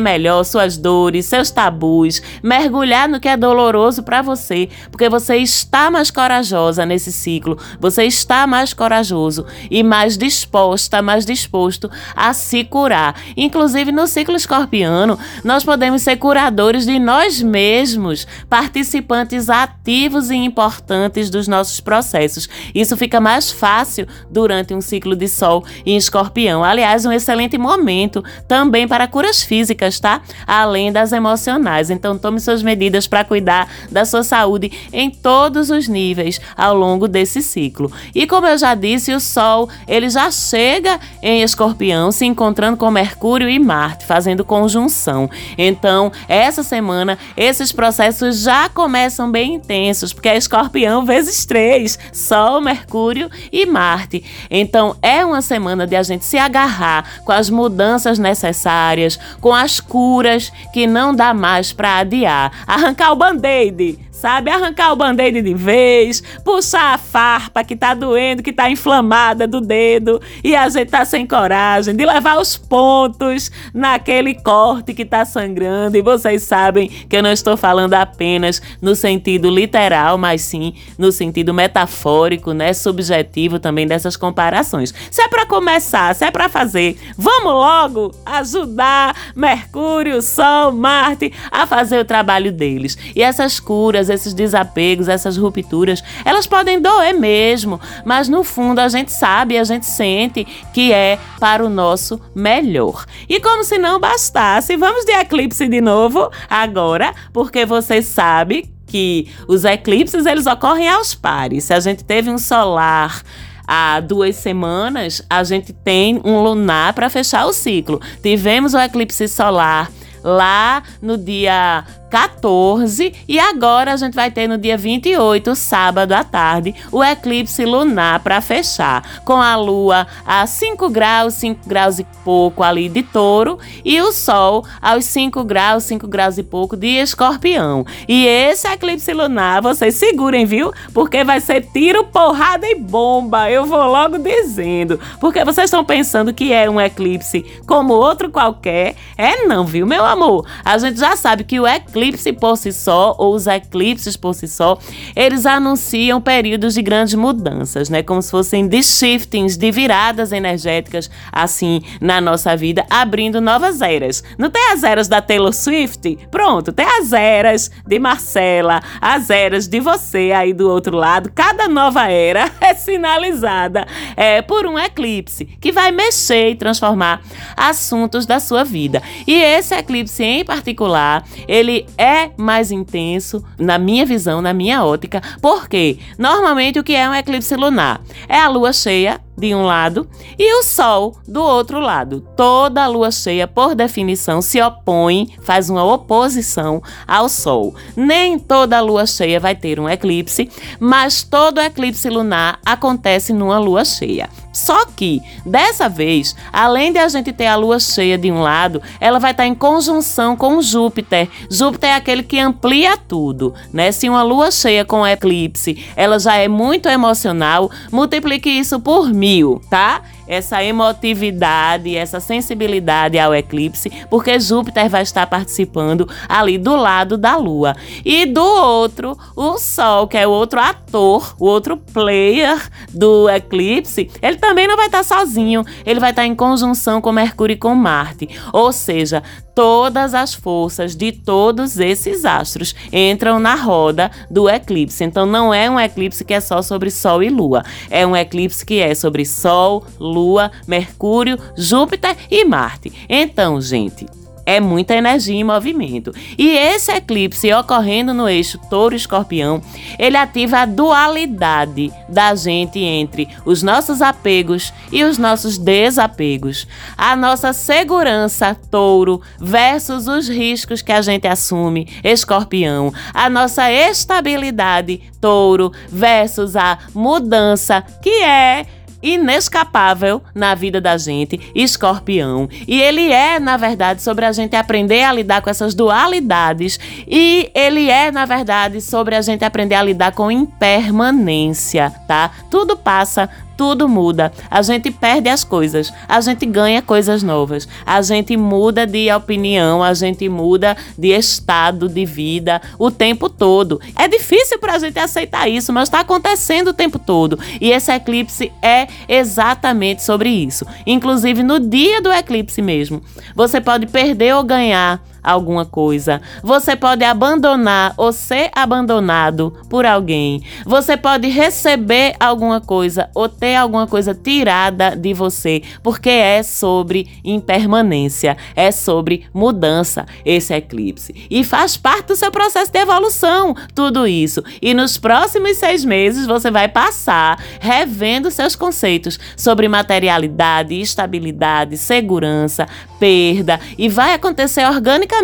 melhor 0.00 0.42
suas 0.42 0.78
dores, 0.78 1.26
seus 1.26 1.50
tabus, 1.50 2.22
mergulhar 2.42 3.10
no 3.10 3.20
que 3.20 3.28
é 3.28 3.36
doloroso 3.36 4.02
para 4.02 4.22
você, 4.22 4.70
porque 4.90 5.10
você 5.10 5.36
está 5.36 5.90
mais 5.90 6.10
corajoso 6.10 6.45
corajosa 6.46 6.86
nesse 6.86 7.10
ciclo, 7.10 7.58
você 7.80 8.04
está 8.04 8.46
mais 8.46 8.72
corajoso 8.72 9.46
e 9.70 9.82
mais 9.82 10.16
disposta, 10.16 11.02
mais 11.02 11.26
disposto 11.26 11.90
a 12.14 12.32
se 12.32 12.62
curar. 12.64 13.20
Inclusive 13.36 13.90
no 13.90 14.06
ciclo 14.06 14.36
escorpiano, 14.36 15.18
nós 15.42 15.64
podemos 15.64 16.02
ser 16.02 16.16
curadores 16.16 16.86
de 16.86 16.98
nós 16.98 17.42
mesmos, 17.42 18.26
participantes 18.48 19.50
ativos 19.50 20.30
e 20.30 20.36
importantes 20.36 21.30
dos 21.30 21.48
nossos 21.48 21.80
processos. 21.80 22.48
Isso 22.74 22.96
fica 22.96 23.20
mais 23.20 23.50
fácil 23.50 24.06
durante 24.30 24.72
um 24.72 24.80
ciclo 24.80 25.16
de 25.16 25.28
sol 25.28 25.64
em 25.84 25.96
escorpião. 25.96 26.62
Aliás, 26.62 27.04
um 27.04 27.12
excelente 27.12 27.58
momento 27.58 28.22
também 28.46 28.86
para 28.86 29.08
curas 29.08 29.42
físicas, 29.42 29.98
tá? 29.98 30.22
Além 30.46 30.92
das 30.92 31.12
emocionais. 31.12 31.90
Então, 31.90 32.16
tome 32.16 32.38
suas 32.38 32.62
medidas 32.62 33.06
para 33.06 33.24
cuidar 33.24 33.68
da 33.90 34.04
sua 34.04 34.22
saúde 34.22 34.70
em 34.92 35.10
todos 35.10 35.70
os 35.70 35.88
níveis 35.88 36.35
ao 36.56 36.76
longo 36.76 37.08
desse 37.08 37.42
ciclo. 37.42 37.90
E 38.14 38.26
como 38.26 38.46
eu 38.46 38.58
já 38.58 38.74
disse, 38.74 39.12
o 39.12 39.20
Sol 39.20 39.68
ele 39.86 40.08
já 40.08 40.30
chega 40.30 40.98
em 41.22 41.42
Escorpião, 41.42 42.10
se 42.12 42.24
encontrando 42.24 42.76
com 42.76 42.90
Mercúrio 42.90 43.48
e 43.48 43.58
Marte, 43.58 44.06
fazendo 44.06 44.44
conjunção. 44.44 45.28
Então, 45.56 46.12
essa 46.28 46.62
semana, 46.62 47.18
esses 47.36 47.72
processos 47.72 48.40
já 48.40 48.68
começam 48.68 49.30
bem 49.30 49.54
intensos, 49.54 50.12
porque 50.12 50.28
é 50.28 50.36
Escorpião 50.36 51.04
vezes 51.04 51.44
três, 51.44 51.98
Sol, 52.12 52.60
Mercúrio 52.60 53.30
e 53.52 53.66
Marte. 53.66 54.24
Então, 54.50 54.96
é 55.02 55.24
uma 55.24 55.42
semana 55.42 55.86
de 55.86 55.96
a 55.96 56.02
gente 56.02 56.24
se 56.24 56.38
agarrar 56.38 57.22
com 57.24 57.32
as 57.32 57.50
mudanças 57.50 58.18
necessárias, 58.18 59.18
com 59.40 59.52
as 59.52 59.80
curas 59.80 60.52
que 60.72 60.86
não 60.86 61.14
dá 61.14 61.32
mais 61.32 61.72
para 61.72 61.98
adiar. 61.98 62.52
Arrancar 62.66 63.12
o 63.12 63.16
band-aid 63.16 64.05
sabe? 64.16 64.50
Arrancar 64.50 64.92
o 64.92 64.96
band-aid 64.96 65.42
de 65.42 65.54
vez, 65.54 66.22
puxar 66.44 66.94
a 66.94 66.98
farpa 66.98 67.62
que 67.62 67.76
tá 67.76 67.94
doendo, 67.94 68.42
que 68.42 68.52
tá 68.52 68.70
inflamada 68.70 69.46
do 69.46 69.60
dedo 69.60 70.20
e 70.42 70.56
a 70.56 70.68
gente 70.68 70.90
tá 70.90 71.04
sem 71.04 71.26
coragem 71.26 71.94
de 71.94 72.04
levar 72.04 72.40
os 72.40 72.56
pontos 72.56 73.50
naquele 73.74 74.34
corte 74.34 74.94
que 74.94 75.04
tá 75.04 75.24
sangrando. 75.24 75.96
E 75.96 76.02
vocês 76.02 76.42
sabem 76.42 76.88
que 76.88 77.16
eu 77.16 77.22
não 77.22 77.30
estou 77.30 77.56
falando 77.56 77.94
apenas 77.94 78.62
no 78.80 78.94
sentido 78.94 79.50
literal, 79.50 80.16
mas 80.16 80.40
sim 80.42 80.74
no 80.98 81.12
sentido 81.12 81.52
metafórico, 81.52 82.52
né? 82.52 82.72
Subjetivo 82.72 83.58
também 83.58 83.86
dessas 83.86 84.16
comparações. 84.16 84.94
Se 85.10 85.20
é 85.20 85.28
para 85.28 85.44
começar, 85.46 86.14
se 86.14 86.24
é 86.24 86.30
para 86.30 86.48
fazer, 86.48 86.96
vamos 87.16 87.52
logo 87.52 88.14
ajudar 88.24 89.14
Mercúrio, 89.34 90.22
Sol, 90.22 90.72
Marte 90.72 91.32
a 91.50 91.66
fazer 91.66 91.98
o 91.98 92.04
trabalho 92.04 92.50
deles. 92.50 92.96
E 93.14 93.22
essas 93.22 93.60
curas 93.60 94.05
esses 94.08 94.34
desapegos, 94.34 95.08
essas 95.08 95.36
rupturas, 95.36 96.02
elas 96.24 96.46
podem 96.46 96.80
doer 96.80 97.14
mesmo, 97.14 97.80
mas 98.04 98.28
no 98.28 98.44
fundo 98.44 98.78
a 98.78 98.88
gente 98.88 99.12
sabe, 99.12 99.58
a 99.58 99.64
gente 99.64 99.86
sente 99.86 100.46
que 100.72 100.92
é 100.92 101.18
para 101.38 101.64
o 101.64 101.68
nosso 101.68 102.20
melhor. 102.34 103.04
E 103.28 103.40
como 103.40 103.64
se 103.64 103.78
não 103.78 104.00
bastasse, 104.00 104.76
vamos 104.76 105.04
de 105.04 105.12
eclipse 105.12 105.68
de 105.68 105.80
novo 105.80 106.30
agora, 106.48 107.14
porque 107.32 107.64
você 107.64 108.02
sabe 108.02 108.70
que 108.86 109.28
os 109.48 109.64
eclipses 109.64 110.26
eles 110.26 110.46
ocorrem 110.46 110.88
aos 110.88 111.14
pares. 111.14 111.64
Se 111.64 111.74
a 111.74 111.80
gente 111.80 112.04
teve 112.04 112.30
um 112.30 112.38
solar 112.38 113.22
há 113.66 114.00
duas 114.00 114.36
semanas, 114.36 115.22
a 115.28 115.42
gente 115.42 115.72
tem 115.72 116.20
um 116.24 116.40
lunar 116.42 116.92
para 116.92 117.10
fechar 117.10 117.46
o 117.46 117.52
ciclo. 117.52 118.00
Tivemos 118.22 118.74
o 118.74 118.78
eclipse 118.78 119.26
solar 119.28 119.90
lá 120.22 120.82
no 121.02 121.16
dia 121.16 121.84
14 122.10 123.12
e 123.28 123.38
agora 123.38 123.92
a 123.92 123.96
gente 123.96 124.14
vai 124.14 124.30
ter 124.30 124.48
no 124.48 124.56
dia 124.56 124.76
28, 124.76 125.54
sábado 125.54 126.12
à 126.12 126.22
tarde, 126.22 126.74
o 126.92 127.02
eclipse 127.02 127.64
lunar 127.64 128.20
para 128.20 128.40
fechar, 128.40 129.20
com 129.24 129.34
a 129.40 129.56
lua 129.56 130.06
a 130.24 130.46
5 130.46 130.88
graus, 130.90 131.34
5 131.34 131.68
graus 131.68 131.98
e 131.98 132.06
pouco 132.24 132.62
ali 132.62 132.88
de 132.88 133.02
touro 133.02 133.58
e 133.84 134.00
o 134.00 134.12
sol 134.12 134.64
aos 134.80 135.04
5 135.06 135.44
graus, 135.44 135.84
5 135.84 136.06
graus 136.06 136.38
e 136.38 136.42
pouco 136.42 136.76
de 136.76 136.88
escorpião. 136.88 137.84
E 138.08 138.26
esse 138.26 138.68
eclipse 138.68 139.12
lunar, 139.12 139.60
vocês 139.60 139.94
segurem, 139.94 140.46
viu? 140.46 140.72
Porque 140.92 141.24
vai 141.24 141.40
ser 141.40 141.62
tiro, 141.72 142.04
porrada 142.04 142.66
e 142.66 142.74
bomba. 142.74 143.50
Eu 143.50 143.64
vou 143.64 143.84
logo 143.86 144.18
dizendo. 144.18 144.98
Porque 145.20 145.44
vocês 145.44 145.66
estão 145.66 145.84
pensando 145.84 146.32
que 146.32 146.52
é 146.52 146.68
um 146.68 146.80
eclipse 146.80 147.44
como 147.66 147.94
outro 147.94 148.30
qualquer. 148.30 148.94
É 149.16 149.44
não, 149.46 149.64
viu, 149.64 149.86
meu 149.86 150.04
amor? 150.04 150.46
A 150.64 150.78
gente 150.78 150.98
já 150.98 151.16
sabe 151.16 151.44
que 151.44 151.58
o 151.58 151.66
eclipse 151.66 151.95
eclipse 151.96 152.32
por 152.32 152.56
si 152.56 152.72
só, 152.72 153.14
ou 153.18 153.34
os 153.34 153.46
eclipses 153.46 154.16
por 154.16 154.34
si 154.34 154.46
só, 154.46 154.78
eles 155.14 155.46
anunciam 155.46 156.20
períodos 156.20 156.74
de 156.74 156.82
grandes 156.82 157.14
mudanças, 157.14 157.88
né? 157.88 158.02
Como 158.02 158.20
se 158.20 158.30
fossem 158.30 158.68
de 158.68 158.82
shiftings, 158.82 159.56
de 159.56 159.70
viradas 159.70 160.30
energéticas, 160.30 161.10
assim, 161.32 161.82
na 162.00 162.20
nossa 162.20 162.54
vida, 162.56 162.84
abrindo 162.90 163.40
novas 163.40 163.80
eras. 163.80 164.22
Não 164.36 164.50
tem 164.50 164.72
as 164.72 164.82
eras 164.82 165.08
da 165.08 165.22
Taylor 165.22 165.54
Swift? 165.54 166.18
Pronto, 166.30 166.72
tem 166.72 166.86
as 166.86 167.12
eras 167.12 167.70
de 167.86 167.98
Marcela, 167.98 168.82
as 169.00 169.30
eras 169.30 169.66
de 169.66 169.80
você 169.80 170.32
aí 170.34 170.52
do 170.52 170.68
outro 170.68 170.96
lado. 170.96 171.32
Cada 171.34 171.68
nova 171.68 172.10
era 172.10 172.50
é 172.60 172.74
sinalizada 172.74 173.86
é, 174.16 174.42
por 174.42 174.66
um 174.66 174.78
eclipse 174.78 175.46
que 175.60 175.72
vai 175.72 175.90
mexer 175.90 176.50
e 176.50 176.56
transformar 176.56 177.22
assuntos 177.56 178.26
da 178.26 178.38
sua 178.38 178.64
vida. 178.64 179.02
E 179.26 179.34
esse 179.34 179.74
eclipse 179.74 180.22
em 180.22 180.44
particular, 180.44 181.24
ele 181.48 181.85
é 181.96 182.30
mais 182.36 182.70
intenso, 182.70 183.44
na 183.58 183.78
minha 183.78 184.04
visão, 184.04 184.40
na 184.40 184.52
minha 184.52 184.84
ótica, 184.84 185.22
porque 185.40 185.98
normalmente 186.18 186.78
o 186.78 186.84
que 186.84 186.94
é 186.94 187.08
um 187.08 187.14
eclipse 187.14 187.54
lunar? 187.56 188.00
É 188.28 188.38
a 188.38 188.48
lua 188.48 188.72
cheia 188.72 189.20
de 189.36 189.54
um 189.54 189.64
lado 189.64 190.08
e 190.38 190.58
o 190.58 190.62
Sol 190.62 191.16
do 191.26 191.42
outro 191.42 191.80
lado. 191.80 192.26
Toda 192.36 192.84
a 192.84 192.86
lua 192.86 193.10
cheia, 193.10 193.46
por 193.46 193.74
definição, 193.74 194.40
se 194.40 194.60
opõe, 194.60 195.34
faz 195.42 195.68
uma 195.70 195.84
oposição 195.84 196.82
ao 197.06 197.28
Sol. 197.28 197.74
Nem 197.96 198.38
toda 198.38 198.80
lua 198.80 199.06
cheia 199.06 199.38
vai 199.38 199.54
ter 199.54 199.78
um 199.78 199.88
eclipse, 199.88 200.50
mas 200.80 201.22
todo 201.22 201.60
eclipse 201.60 202.08
lunar 202.08 202.58
acontece 202.64 203.32
numa 203.32 203.58
lua 203.58 203.84
cheia. 203.84 204.28
Só 204.56 204.86
que, 204.86 205.20
dessa 205.44 205.86
vez, 205.86 206.34
além 206.50 206.90
de 206.90 206.98
a 206.98 207.06
gente 207.08 207.30
ter 207.30 207.46
a 207.46 207.56
lua 207.56 207.78
cheia 207.78 208.16
de 208.16 208.32
um 208.32 208.40
lado, 208.40 208.80
ela 208.98 209.18
vai 209.18 209.32
estar 209.32 209.46
em 209.46 209.54
conjunção 209.54 210.34
com 210.34 210.62
Júpiter. 210.62 211.28
Júpiter 211.50 211.90
é 211.90 211.94
aquele 211.94 212.22
que 212.22 212.40
amplia 212.40 212.96
tudo, 212.96 213.52
né? 213.70 213.92
Se 213.92 214.08
uma 214.08 214.22
lua 214.22 214.50
cheia 214.50 214.82
com 214.82 215.06
eclipse, 215.06 215.84
ela 215.94 216.18
já 216.18 216.36
é 216.36 216.48
muito 216.48 216.88
emocional, 216.88 217.70
multiplique 217.92 218.48
isso 218.48 218.80
por 218.80 219.12
mil, 219.12 219.25
tá? 219.68 220.02
essa 220.26 220.62
emotividade, 220.62 221.96
essa 221.96 222.20
sensibilidade 222.20 223.18
ao 223.18 223.34
eclipse, 223.34 223.90
porque 224.10 224.38
Júpiter 224.40 224.88
vai 224.88 225.02
estar 225.02 225.26
participando 225.26 226.08
ali 226.28 226.58
do 226.58 226.74
lado 226.74 227.16
da 227.16 227.36
Lua. 227.36 227.76
E 228.04 228.26
do 228.26 228.42
outro, 228.42 229.16
o 229.36 229.58
Sol, 229.58 230.08
que 230.08 230.16
é 230.16 230.26
o 230.26 230.30
outro 230.30 230.60
ator, 230.60 231.34
o 231.38 231.46
outro 231.46 231.76
player 231.76 232.60
do 232.92 233.28
eclipse, 233.30 234.10
ele 234.20 234.36
também 234.36 234.66
não 234.66 234.76
vai 234.76 234.86
estar 234.86 235.04
sozinho, 235.04 235.64
ele 235.84 236.00
vai 236.00 236.10
estar 236.10 236.26
em 236.26 236.34
conjunção 236.34 237.00
com 237.00 237.12
Mercúrio 237.12 237.54
e 237.54 237.58
com 237.58 237.74
Marte. 237.74 238.28
Ou 238.52 238.72
seja, 238.72 239.22
todas 239.56 240.12
as 240.12 240.34
forças 240.34 240.94
de 240.94 241.10
todos 241.10 241.80
esses 241.80 242.26
astros 242.26 242.74
entram 242.92 243.40
na 243.40 243.54
roda 243.54 244.10
do 244.30 244.50
eclipse. 244.50 245.02
Então 245.02 245.24
não 245.24 245.52
é 245.52 245.70
um 245.70 245.80
eclipse 245.80 246.22
que 246.22 246.34
é 246.34 246.40
só 246.40 246.60
sobre 246.60 246.90
Sol 246.90 247.22
e 247.22 247.30
Lua, 247.30 247.64
é 247.88 248.06
um 248.06 248.14
eclipse 248.14 248.66
que 248.66 248.78
é 248.80 248.94
sobre 248.94 249.24
Sol, 249.24 249.86
Lua, 249.98 250.52
Mercúrio, 250.68 251.38
Júpiter 251.56 252.14
e 252.30 252.44
Marte. 252.44 252.92
Então, 253.08 253.58
gente, 253.58 254.06
é 254.46 254.60
muita 254.60 254.94
energia 254.94 255.34
em 255.34 255.44
movimento. 255.44 256.12
E 256.38 256.48
esse 256.50 256.92
eclipse 256.92 257.52
ocorrendo 257.52 258.14
no 258.14 258.28
eixo 258.28 258.58
touro-escorpião, 258.70 259.60
ele 259.98 260.16
ativa 260.16 260.58
a 260.58 260.66
dualidade 260.66 261.92
da 262.08 262.34
gente 262.36 262.78
entre 262.78 263.28
os 263.44 263.62
nossos 263.62 264.00
apegos 264.00 264.72
e 264.92 265.02
os 265.02 265.18
nossos 265.18 265.58
desapegos. 265.58 266.66
A 266.96 267.16
nossa 267.16 267.52
segurança, 267.52 268.56
touro, 268.70 269.20
versus 269.40 270.06
os 270.06 270.28
riscos 270.28 270.80
que 270.80 270.92
a 270.92 271.02
gente 271.02 271.26
assume, 271.26 271.88
escorpião. 272.04 272.92
A 273.12 273.28
nossa 273.28 273.70
estabilidade, 273.72 275.02
touro, 275.20 275.72
versus 275.88 276.54
a 276.54 276.78
mudança, 276.94 277.82
que 278.00 278.22
é 278.22 278.66
inescapável 279.06 280.22
na 280.34 280.54
vida 280.54 280.80
da 280.80 280.96
gente, 280.96 281.40
escorpião. 281.54 282.48
E 282.66 282.80
ele 282.80 283.12
é, 283.12 283.38
na 283.38 283.56
verdade, 283.56 284.02
sobre 284.02 284.24
a 284.24 284.32
gente 284.32 284.56
aprender 284.56 285.02
a 285.02 285.12
lidar 285.12 285.42
com 285.42 285.50
essas 285.50 285.74
dualidades. 285.74 286.78
E 287.06 287.50
ele 287.54 287.88
é, 287.88 288.10
na 288.10 288.24
verdade, 288.24 288.80
sobre 288.80 289.14
a 289.14 289.22
gente 289.22 289.44
aprender 289.44 289.74
a 289.74 289.82
lidar 289.82 290.12
com 290.12 290.30
impermanência, 290.30 291.92
tá? 292.06 292.30
Tudo 292.50 292.76
passa, 292.76 293.28
tudo 293.56 293.88
muda. 293.88 294.32
A 294.50 294.62
gente 294.62 294.90
perde 294.90 295.28
as 295.28 295.44
coisas, 295.44 295.92
a 296.08 296.20
gente 296.20 296.44
ganha 296.46 296.82
coisas 296.82 297.22
novas, 297.22 297.66
a 297.84 298.00
gente 298.02 298.36
muda 298.36 298.86
de 298.86 299.10
opinião, 299.12 299.82
a 299.82 299.94
gente 299.94 300.28
muda 300.28 300.76
de 300.98 301.08
estado 301.08 301.88
de 301.88 302.04
vida 302.04 302.60
o 302.78 302.90
tempo 302.90 303.28
todo. 303.28 303.80
É 303.96 304.06
difícil 304.08 304.58
para 304.58 304.74
a 304.74 304.78
gente 304.78 304.98
aceitar 304.98 305.48
isso, 305.48 305.72
mas 305.72 305.88
está 305.88 306.00
acontecendo 306.00 306.68
o 306.68 306.74
tempo 306.74 306.98
todo. 306.98 307.38
E 307.60 307.70
esse 307.70 307.92
eclipse 307.92 308.52
é 308.62 308.86
exatamente 309.08 310.02
sobre 310.02 310.28
isso. 310.28 310.66
Inclusive 310.86 311.42
no 311.42 311.58
dia 311.58 312.00
do 312.00 312.12
eclipse 312.12 312.60
mesmo, 312.60 313.02
você 313.34 313.60
pode 313.60 313.86
perder 313.86 314.34
ou 314.34 314.44
ganhar 314.44 315.00
alguma 315.26 315.66
coisa. 315.66 316.22
Você 316.42 316.76
pode 316.76 317.04
abandonar 317.04 317.92
ou 317.96 318.12
ser 318.12 318.48
abandonado 318.54 319.52
por 319.68 319.84
alguém. 319.84 320.42
Você 320.64 320.96
pode 320.96 321.28
receber 321.28 322.14
alguma 322.20 322.60
coisa 322.60 323.10
ou 323.12 323.28
ter 323.28 323.56
alguma 323.56 323.88
coisa 323.88 324.14
tirada 324.14 324.94
de 324.94 325.12
você, 325.12 325.62
porque 325.82 326.08
é 326.08 326.42
sobre 326.44 327.08
impermanência, 327.24 328.36
é 328.54 328.70
sobre 328.70 329.26
mudança 329.34 330.06
esse 330.24 330.54
eclipse. 330.54 331.26
E 331.28 331.42
faz 331.42 331.76
parte 331.76 332.08
do 332.08 332.16
seu 332.16 332.30
processo 332.30 332.70
de 332.70 332.78
evolução, 332.78 333.54
tudo 333.74 334.06
isso. 334.06 334.44
E 334.62 334.72
nos 334.72 334.96
próximos 334.96 335.56
seis 335.56 335.84
meses 335.84 336.26
você 336.26 336.50
vai 336.50 336.68
passar 336.68 337.42
revendo 337.58 338.30
seus 338.30 338.54
conceitos 338.54 339.18
sobre 339.36 339.66
materialidade, 339.66 340.80
estabilidade, 340.80 341.76
segurança, 341.76 342.68
perda 343.00 343.58
e 343.76 343.88
vai 343.88 344.14
acontecer 344.14 344.64
organicamente 344.64 345.15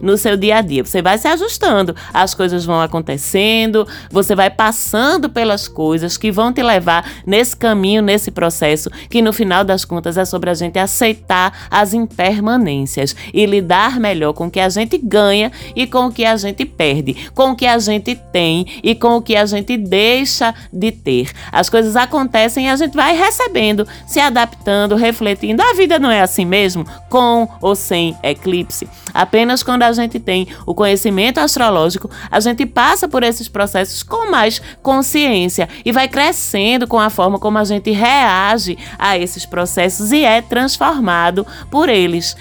no 0.00 0.16
seu 0.16 0.36
dia 0.36 0.58
a 0.58 0.60
dia. 0.60 0.84
Você 0.84 1.00
vai 1.00 1.18
se 1.18 1.28
ajustando, 1.28 1.94
as 2.12 2.34
coisas 2.34 2.64
vão 2.64 2.80
acontecendo, 2.80 3.86
você 4.10 4.34
vai 4.34 4.50
passando 4.50 5.28
pelas 5.30 5.68
coisas 5.68 6.16
que 6.16 6.30
vão 6.30 6.52
te 6.52 6.62
levar 6.62 7.08
nesse 7.26 7.56
caminho, 7.56 8.02
nesse 8.02 8.30
processo, 8.30 8.90
que 9.08 9.22
no 9.22 9.32
final 9.32 9.64
das 9.64 9.84
contas 9.84 10.16
é 10.16 10.24
sobre 10.24 10.50
a 10.50 10.54
gente 10.54 10.78
aceitar 10.78 11.68
as 11.70 11.94
impermanências 11.94 13.14
e 13.32 13.46
lidar 13.46 13.98
melhor 14.00 14.32
com 14.32 14.46
o 14.46 14.50
que 14.50 14.60
a 14.60 14.68
gente 14.68 14.98
ganha 14.98 15.50
e 15.74 15.86
com 15.86 16.06
o 16.06 16.12
que 16.12 16.24
a 16.24 16.36
gente 16.36 16.64
perde, 16.64 17.30
com 17.34 17.50
o 17.50 17.56
que 17.56 17.66
a 17.66 17.78
gente 17.78 18.14
tem 18.32 18.66
e 18.82 18.94
com 18.94 19.16
o 19.16 19.22
que 19.22 19.36
a 19.36 19.46
gente 19.46 19.76
deixa 19.76 20.54
de 20.72 20.92
ter. 20.92 21.30
As 21.52 21.68
coisas 21.68 21.96
acontecem 21.96 22.66
e 22.66 22.68
a 22.68 22.76
gente 22.76 22.94
vai 22.94 23.16
recebendo, 23.16 23.86
se 24.06 24.20
adaptando, 24.20 24.96
refletindo. 24.96 25.62
A 25.62 25.74
vida 25.74 25.98
não 25.98 26.10
é 26.10 26.20
assim 26.20 26.44
mesmo, 26.44 26.84
com 27.08 27.48
ou 27.60 27.74
sem 27.74 28.16
eclipse. 28.22 28.88
A 29.12 29.26
Apenas 29.28 29.62
quando 29.62 29.82
a 29.82 29.92
gente 29.92 30.18
tem 30.18 30.48
o 30.64 30.74
conhecimento 30.74 31.36
astrológico, 31.36 32.10
a 32.30 32.40
gente 32.40 32.64
passa 32.64 33.06
por 33.06 33.22
esses 33.22 33.46
processos 33.46 34.02
com 34.02 34.30
mais 34.30 34.58
consciência 34.82 35.68
e 35.84 35.92
vai 35.92 36.08
crescendo 36.08 36.88
com 36.88 36.98
a 36.98 37.10
forma 37.10 37.38
como 37.38 37.58
a 37.58 37.64
gente 37.64 37.90
reage 37.90 38.78
a 38.98 39.18
esses 39.18 39.44
processos 39.44 40.12
e 40.12 40.24
é 40.24 40.40
transformado 40.40 41.46
por 41.70 41.90
eles. 41.90 42.34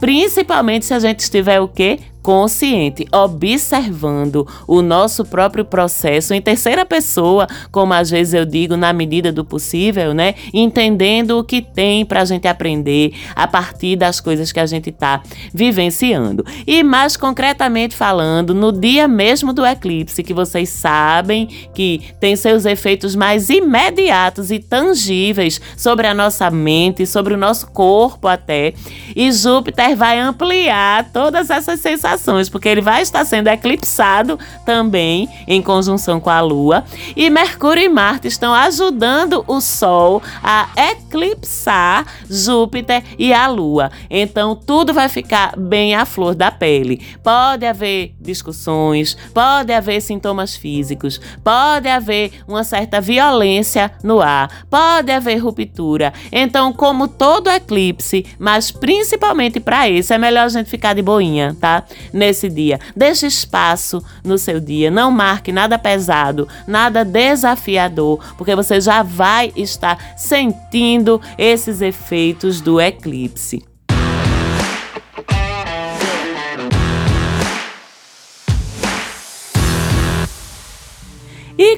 Principalmente 0.00 0.84
se 0.84 0.92
a 0.92 0.98
gente 0.98 1.20
estiver 1.20 1.60
o 1.60 1.68
quê? 1.68 2.00
Consciente, 2.22 3.06
observando 3.12 4.46
o 4.66 4.80
nosso 4.80 5.24
próprio 5.24 5.64
processo 5.64 6.32
em 6.32 6.40
terceira 6.40 6.86
pessoa, 6.86 7.46
como 7.70 7.92
às 7.92 8.10
vezes 8.10 8.34
eu 8.34 8.44
digo, 8.44 8.76
na 8.76 8.92
medida 8.92 9.32
do 9.32 9.44
possível, 9.44 10.14
né? 10.14 10.34
Entendendo 10.54 11.38
o 11.38 11.44
que 11.44 11.60
tem 11.60 12.04
para 12.04 12.22
a 12.22 12.24
gente 12.24 12.46
aprender 12.46 13.12
a 13.34 13.46
partir 13.46 13.96
das 13.96 14.20
coisas 14.20 14.52
que 14.52 14.60
a 14.60 14.66
gente 14.66 14.90
está 14.90 15.22
vivenciando. 15.52 16.44
E 16.66 16.82
mais 16.82 17.16
concretamente 17.16 17.96
falando, 17.96 18.54
no 18.54 18.70
dia 18.70 19.08
mesmo 19.08 19.52
do 19.52 19.66
eclipse, 19.66 20.22
que 20.22 20.32
vocês 20.32 20.68
sabem 20.68 21.46
que 21.74 22.00
tem 22.20 22.36
seus 22.36 22.64
efeitos 22.64 23.16
mais 23.16 23.50
imediatos 23.50 24.50
e 24.50 24.58
tangíveis 24.58 25.60
sobre 25.76 26.06
a 26.06 26.14
nossa 26.14 26.50
mente, 26.50 27.06
sobre 27.06 27.34
o 27.34 27.36
nosso 27.36 27.66
corpo 27.70 28.28
até. 28.28 28.74
E 29.16 29.30
Júpiter 29.32 29.96
vai 29.96 30.18
ampliar 30.18 31.10
todas 31.12 31.50
essas 31.50 31.80
sensações, 31.80 32.11
porque 32.48 32.68
ele 32.68 32.80
vai 32.80 33.02
estar 33.02 33.24
sendo 33.24 33.48
eclipsado 33.48 34.38
também 34.64 35.28
em 35.46 35.62
conjunção 35.62 36.20
com 36.20 36.30
a 36.30 36.40
Lua. 36.40 36.84
E 37.16 37.28
Mercúrio 37.30 37.82
e 37.82 37.88
Marte 37.88 38.28
estão 38.28 38.52
ajudando 38.52 39.44
o 39.46 39.60
Sol 39.60 40.22
a 40.42 40.68
eclipsar 40.76 42.06
Júpiter 42.28 43.02
e 43.18 43.32
a 43.32 43.46
Lua. 43.46 43.90
Então 44.10 44.54
tudo 44.54 44.92
vai 44.92 45.08
ficar 45.08 45.56
bem 45.56 45.94
à 45.94 46.04
flor 46.04 46.34
da 46.34 46.50
pele. 46.50 47.04
Pode 47.22 47.66
haver 47.66 48.14
discussões, 48.20 49.16
pode 49.32 49.72
haver 49.72 50.00
sintomas 50.00 50.56
físicos, 50.56 51.20
pode 51.42 51.88
haver 51.88 52.32
uma 52.46 52.64
certa 52.64 53.00
violência 53.00 53.92
no 54.02 54.20
ar, 54.20 54.66
pode 54.70 55.10
haver 55.10 55.38
ruptura. 55.38 56.12
Então, 56.30 56.72
como 56.72 57.08
todo 57.08 57.50
eclipse, 57.50 58.24
mas 58.38 58.70
principalmente 58.70 59.60
para 59.60 59.88
esse, 59.88 60.12
é 60.12 60.18
melhor 60.18 60.44
a 60.44 60.48
gente 60.48 60.68
ficar 60.68 60.94
de 60.94 61.02
boinha, 61.02 61.56
tá? 61.60 61.84
Nesse 62.12 62.48
dia. 62.48 62.78
Deixe 62.96 63.26
espaço 63.26 64.02
no 64.24 64.38
seu 64.38 64.60
dia, 64.60 64.90
não 64.90 65.10
marque 65.10 65.52
nada 65.52 65.78
pesado, 65.78 66.48
nada 66.66 67.04
desafiador, 67.04 68.20
porque 68.36 68.54
você 68.54 68.80
já 68.80 69.02
vai 69.02 69.52
estar 69.56 69.98
sentindo 70.16 71.20
esses 71.36 71.80
efeitos 71.80 72.60
do 72.60 72.80
eclipse. 72.80 73.71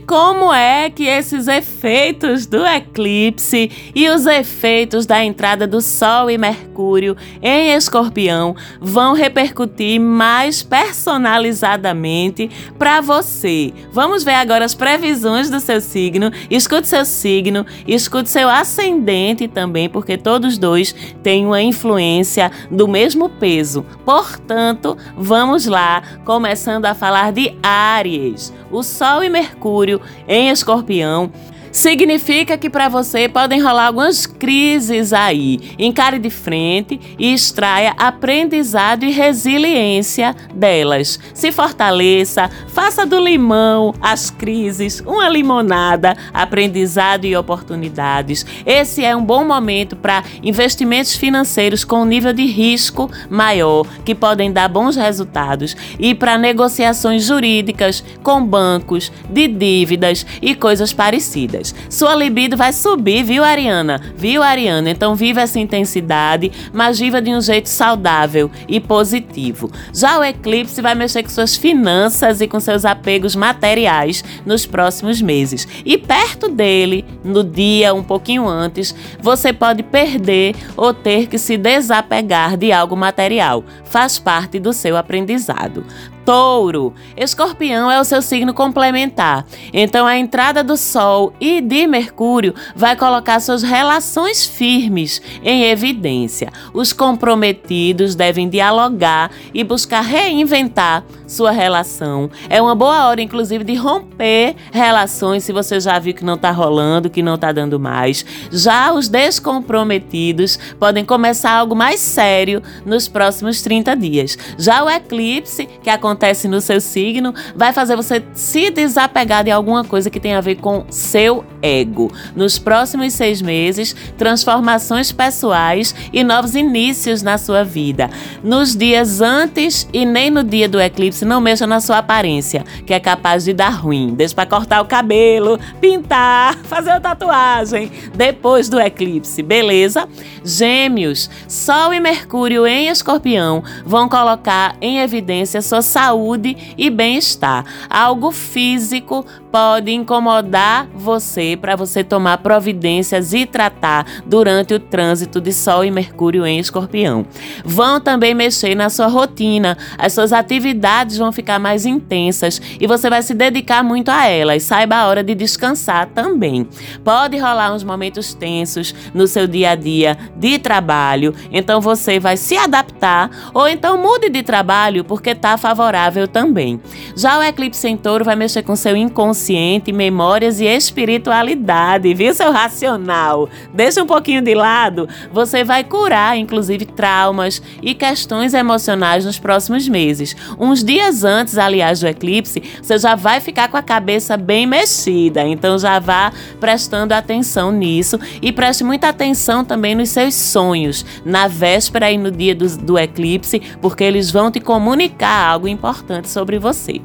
Como 0.07 0.53
é 0.53 0.91
que 0.91 1.05
esses 1.05 1.49
efeitos 1.49 2.47
do 2.47 2.65
eclipse 2.65 3.71
e 3.95 4.09
os 4.09 4.27
efeitos 4.27 5.07
da 5.07 5.25
entrada 5.25 5.67
do 5.67 5.81
Sol 5.81 6.31
e 6.31 6.39
Mercúrio 6.39 7.17
em 7.43 7.73
Escorpião 7.73 8.55
vão 8.81 9.15
repercutir 9.15 10.01
mais 10.01 10.63
personalizadamente 10.63 12.51
para 12.79 13.01
você? 13.01 13.73
Vamos 13.93 14.23
ver 14.23 14.35
agora 14.35 14.65
as 14.65 14.75
previsões 14.75 15.49
do 15.51 15.61
seu 15.61 15.81
signo. 15.81 16.31
Escute 16.51 16.89
seu 16.89 17.05
signo, 17.05 17.65
escute 17.87 18.29
seu 18.29 18.49
ascendente 18.49 19.49
também, 19.49 19.89
porque 19.89 20.17
todos 20.17 20.59
dois 20.59 20.95
têm 21.23 21.47
uma 21.47 21.63
influência 21.63 22.51
do 22.71 22.87
mesmo 22.87 23.29
peso. 23.29 23.85
Portanto, 24.05 24.97
vamos 25.17 25.67
lá, 25.67 26.03
começando 26.25 26.87
a 26.87 26.95
falar 26.95 27.33
de 27.33 27.55
Áries. 27.63 28.53
O 28.71 28.83
Sol 28.83 29.23
e 29.23 29.29
Mercúrio 29.29 29.94
Mercúrio 29.95 30.01
em 30.27 30.49
Escorpião 30.49 31.31
significa 31.75 32.57
que 32.57 32.71
para 32.71 32.89
você 32.89 33.29
podem 33.29 33.61
rolar 33.61 33.89
algumas 33.89 34.27
crises 34.27 35.13
aí. 35.13 35.75
Encare 35.77 36.21
de 36.21 36.31
frente 36.31 37.01
e 37.19 37.35
extraia 37.35 37.93
aprendizado 37.99 39.05
e 39.05 39.11
resiliência 39.11 40.37
delas. 40.55 41.19
Se 41.35 41.51
fortaleça, 41.51 42.49
faça 42.69 43.05
do 43.05 43.19
limão 43.19 43.93
as 44.01 44.31
crises 44.31 45.03
uma 45.05 45.29
limonada, 45.29 46.17
aprendizado 46.33 47.25
e 47.25 47.37
oportunidades. 47.37 48.47
Esse 48.65 49.05
é 49.05 49.15
um 49.17 49.25
bom 49.25 49.45
momento 49.45 49.97
para 49.97 50.23
investimentos 50.45 51.17
financeiros 51.17 51.85
com 51.85 52.05
nível 52.05 52.33
de 52.33 52.47
risco 52.47 53.11
maior, 53.29 53.85
que 54.05 54.15
podem 54.15 54.53
dar 54.53 54.69
bons 54.69 54.95
resultados, 54.95 55.77
e 55.99 56.15
para 56.15 56.39
negociações 56.39 57.25
jurídicas 57.25 58.05
com 58.23 58.45
bancos, 58.45 59.11
de 59.29 59.49
dívidas 59.49 60.25
e 60.41 60.55
coisas 60.55 60.93
parecidas. 60.93 61.64
Sua 61.89 62.15
libido 62.15 62.57
vai 62.57 62.73
subir, 62.73 63.23
viu, 63.23 63.45
Ariana? 63.45 64.01
Viu, 64.17 64.43
Ariana? 64.43 64.91
Então 64.91 65.15
viva 65.15 65.41
essa 65.41 65.61
intensidade, 65.61 66.51
mas 66.73 66.99
viva 66.99 67.23
de 67.23 67.31
um 67.31 67.41
jeito 67.41 67.69
saudável 67.69 68.51
e 68.69 68.81
positivo. 68.81 69.71
Já 69.93 70.19
o 70.19 70.25
eclipse 70.25 70.83
vai 70.83 70.95
mexer 70.95 71.23
com 71.23 71.29
suas 71.29 71.57
finanças 71.57 72.41
e 72.41 72.49
com 72.49 72.59
seus 72.59 72.85
apegos 72.85 73.37
materiais 73.37 74.25
nos 74.45 74.67
próximos 74.67 75.23
meses. 75.23 75.67
E 75.85 75.97
perto 75.97 76.49
dele, 76.49 77.05
no 77.23 77.45
dia 77.45 77.95
um 77.95 78.03
pouquinho 78.03 78.49
antes, 78.49 78.95
você 79.21 79.53
pode 79.53 79.83
perder 79.83 80.55
ou 80.77 80.93
ter 80.93 81.29
que 81.29 81.39
se 81.39 81.57
desapegar 81.57 82.57
de 82.57 82.73
algo 82.73 82.97
material. 82.97 83.65
Faz 83.85 84.19
parte 84.19 84.59
do 84.59 84.73
seu 84.73 84.97
aprendizado. 84.97 85.85
Touro. 86.25 86.95
Escorpião 87.17 87.91
é 87.91 88.01
o 88.01 88.05
seu 88.05 88.23
signo 88.23 88.55
complementar. 88.55 89.47
Então 89.73 90.07
a 90.07 90.17
entrada 90.17 90.65
do 90.65 90.77
Sol 90.77 91.33
e 91.41 91.61
de 91.61 91.87
Mercúrio 91.87 92.55
vai 92.75 92.97
colocar 92.97 93.41
suas 93.41 93.63
relações 93.63 94.47
firmes 94.47 95.21
em 95.43 95.65
evidência. 95.65 96.53
Os 96.73 96.93
comprometidos 96.93 98.15
devem 98.15 98.49
dialogar 98.49 99.31
e 99.53 99.63
buscar 99.63 100.01
reinventar 100.01 101.05
sua 101.27 101.51
relação. 101.51 102.31
É 102.49 102.61
uma 102.61 102.75
boa 102.75 103.07
hora, 103.07 103.21
inclusive, 103.21 103.65
de 103.65 103.75
romper 103.75 104.55
relações 104.73 105.45
se 105.45 105.53
você 105.53 105.81
já 105.81 105.99
viu 105.99 106.15
que 106.15 106.25
não 106.25 106.35
está 106.35 106.51
rolando, 106.51 107.11
que 107.11 107.23
não 107.23 107.35
está 107.35 107.53
dando 107.53 107.79
mais. 107.79 108.25
Já 108.51 108.93
os 108.93 109.09
descomprometidos 109.09 110.59
podem 110.79 111.05
começar 111.05 111.53
algo 111.53 111.75
mais 111.75 112.01
sério 112.01 112.63
nos 112.85 113.09
próximos 113.09 113.63
30 113.63 113.97
dias. 113.97 114.39
Já 114.59 114.85
o 114.85 114.91
eclipse, 114.91 115.67
que 115.83 115.91
acontece 115.91 116.49
no 116.49 116.61
seu 116.61 116.81
signo, 116.81 117.35
vai 117.55 117.73
fazer 117.73 117.97
você 117.97 118.23
se 118.35 118.71
desapegar 118.71 119.45
de 119.45 119.51
alguma 119.51 119.85
coisa 119.85 120.11
que 120.11 120.21
tem 120.21 120.35
a 120.35 120.41
ver 120.41 120.57
com 120.57 120.85
seu 120.91 121.45
ego. 121.63 122.13
Nos 122.35 122.59
próximos 122.59 123.13
seis 123.15 123.41
meses, 123.41 123.95
transformações 124.19 125.13
pessoais 125.13 125.95
e 126.13 126.23
novos 126.25 126.55
inícios 126.55 127.23
na 127.23 127.39
sua 127.39 127.65
vida. 127.65 128.11
Nos 128.43 128.75
dias 128.77 129.21
antes 129.21 129.89
e 129.93 130.05
nem 130.05 130.31
no 130.31 130.43
dia 130.43 130.69
do 130.69 130.81
eclipse, 130.81 131.14
não 131.23 131.39
mexa 131.39 131.67
na 131.67 131.81
sua 131.81 131.99
aparência, 131.99 132.65
que 132.87 132.95
é 132.95 132.99
capaz 132.99 133.45
de 133.45 133.53
dar 133.53 133.69
ruim. 133.69 134.15
Deixa 134.15 134.35
para 134.35 134.49
cortar 134.49 134.81
o 134.81 134.87
cabelo, 134.87 135.59
pintar, 135.83 136.57
fazer 136.65 136.93
a 136.93 137.01
tatuagem 137.01 137.93
depois 138.15 138.71
do 138.71 138.81
eclipse, 138.81 139.43
beleza? 139.43 140.09
Gêmeos, 140.43 141.29
Sol 141.47 141.93
e 141.93 142.01
Mercúrio 142.01 142.67
em 142.67 142.89
Escorpião 142.89 143.63
vão 143.85 144.09
colocar 144.09 144.77
em 144.81 145.01
evidência 145.01 145.61
sua 145.61 145.83
saúde 145.83 146.75
e 146.79 146.89
bem-estar. 146.89 147.67
Algo 147.91 148.31
físico 148.31 149.27
pode 149.55 149.93
incomodar 149.93 150.89
você 150.93 151.57
para 151.57 151.77
você 151.77 152.03
tomar 152.03 152.39
providências 152.39 153.33
e 153.33 153.47
tratar 153.47 154.05
durante 154.27 154.75
o 154.75 154.81
trânsito 154.81 155.41
de 155.41 155.53
Sol 155.53 155.85
e 155.85 155.93
Mercúrio 155.93 156.45
em 156.45 156.59
Escorpião. 156.59 157.25
Vão 157.65 158.01
também 158.01 158.35
mexer 158.35 158.75
na 158.75 158.91
sua 158.91 159.07
rotina, 159.07 159.79
as 159.97 160.13
suas 160.13 160.33
atividades 160.33 161.19
vão 161.19 161.31
ficar 161.31 161.61
mais 161.61 161.87
intensas 161.87 162.61
e 162.81 162.87
você 162.89 163.09
vai 163.09 163.23
se 163.23 163.33
dedicar 163.33 163.85
muito 163.85 164.09
a 164.09 164.27
elas. 164.27 164.65
Saiba 164.65 164.97
a 164.97 165.07
hora 165.07 165.23
de 165.23 165.37
descansar 165.37 166.09
também. 166.09 166.67
Pode 167.05 167.39
rolar 167.39 167.73
uns 167.73 167.85
momentos 167.85 168.35
tensos 168.35 168.93
no 169.15 169.29
seu 169.29 169.47
dia 169.47 169.71
a 169.71 169.75
dia 169.77 170.19
de 170.35 170.59
trabalho, 170.59 171.33
então 171.53 171.81
você 171.81 172.19
vai 172.19 172.37
se 172.37 172.57
adaptar 172.57 173.31
ou 173.55 173.69
então 173.69 173.97
mude 173.97 174.29
de 174.29 174.43
trabalho 174.43 175.05
porque 175.05 175.31
está 175.31 175.57
favorável 175.57 176.27
também. 176.27 176.81
Já 177.15 177.39
o 177.39 177.43
eclipse 177.45 177.87
em 177.87 177.97
touro 177.97 178.25
vai 178.25 178.35
mexer 178.35 178.65
com 178.65 178.75
seu 178.75 178.97
inconsciente 178.97 179.44
consciente, 179.45 179.93
memórias 179.93 180.59
e 180.59 180.65
espiritualidade, 180.65 182.15
viu, 182.15 182.33
seu 182.33 182.51
racional? 182.51 183.49
Deixa 183.75 184.03
um 184.03 184.07
pouquinho 184.07 184.41
de 184.41 184.55
lado, 184.55 185.07
você 185.31 185.63
vai 185.63 185.85
curar, 185.85 186.39
inclusive, 186.39 186.87
traumas 186.87 187.61
e 187.83 187.95
questões 187.95 188.55
emocionais 188.55 189.25
nos 189.25 189.39
próximos 189.39 189.87
meses. 189.87 190.35
Uns 190.59 190.83
dias 190.83 191.25
antes, 191.25 191.59
aliás, 191.59 192.01
do 192.01 192.07
eclipse, 192.07 192.63
você 192.81 192.97
já 192.97 193.15
vai 193.15 193.39
ficar 193.39 193.69
com 193.69 193.77
a 193.77 193.83
cabeça 193.83 194.37
bem 194.37 194.67
mexida, 194.67 195.47
então 195.47 195.79
já 195.79 195.99
vá 195.99 196.33
prestando 196.59 197.13
atenção 197.13 197.71
nisso 197.71 198.19
e 198.41 198.51
preste 198.51 198.83
muita 198.83 199.11
atenção 199.11 199.63
também 199.63 199.95
nos 199.95 200.09
seus 200.09 200.35
sonhos, 200.35 201.05
na 201.25 201.49
véspera 201.49 202.11
e 202.11 202.17
no 202.17 202.31
dia 202.31 202.55
do, 202.55 202.67
do 202.79 202.99
eclipse, 202.99 203.61
porque 203.83 204.05
eles 204.05 204.31
vão 204.31 204.51
te 204.51 204.59
comunicar 204.59 205.51
algo 205.51 205.69
importante 205.69 206.31
sobre 206.31 206.59
você. 206.59 207.01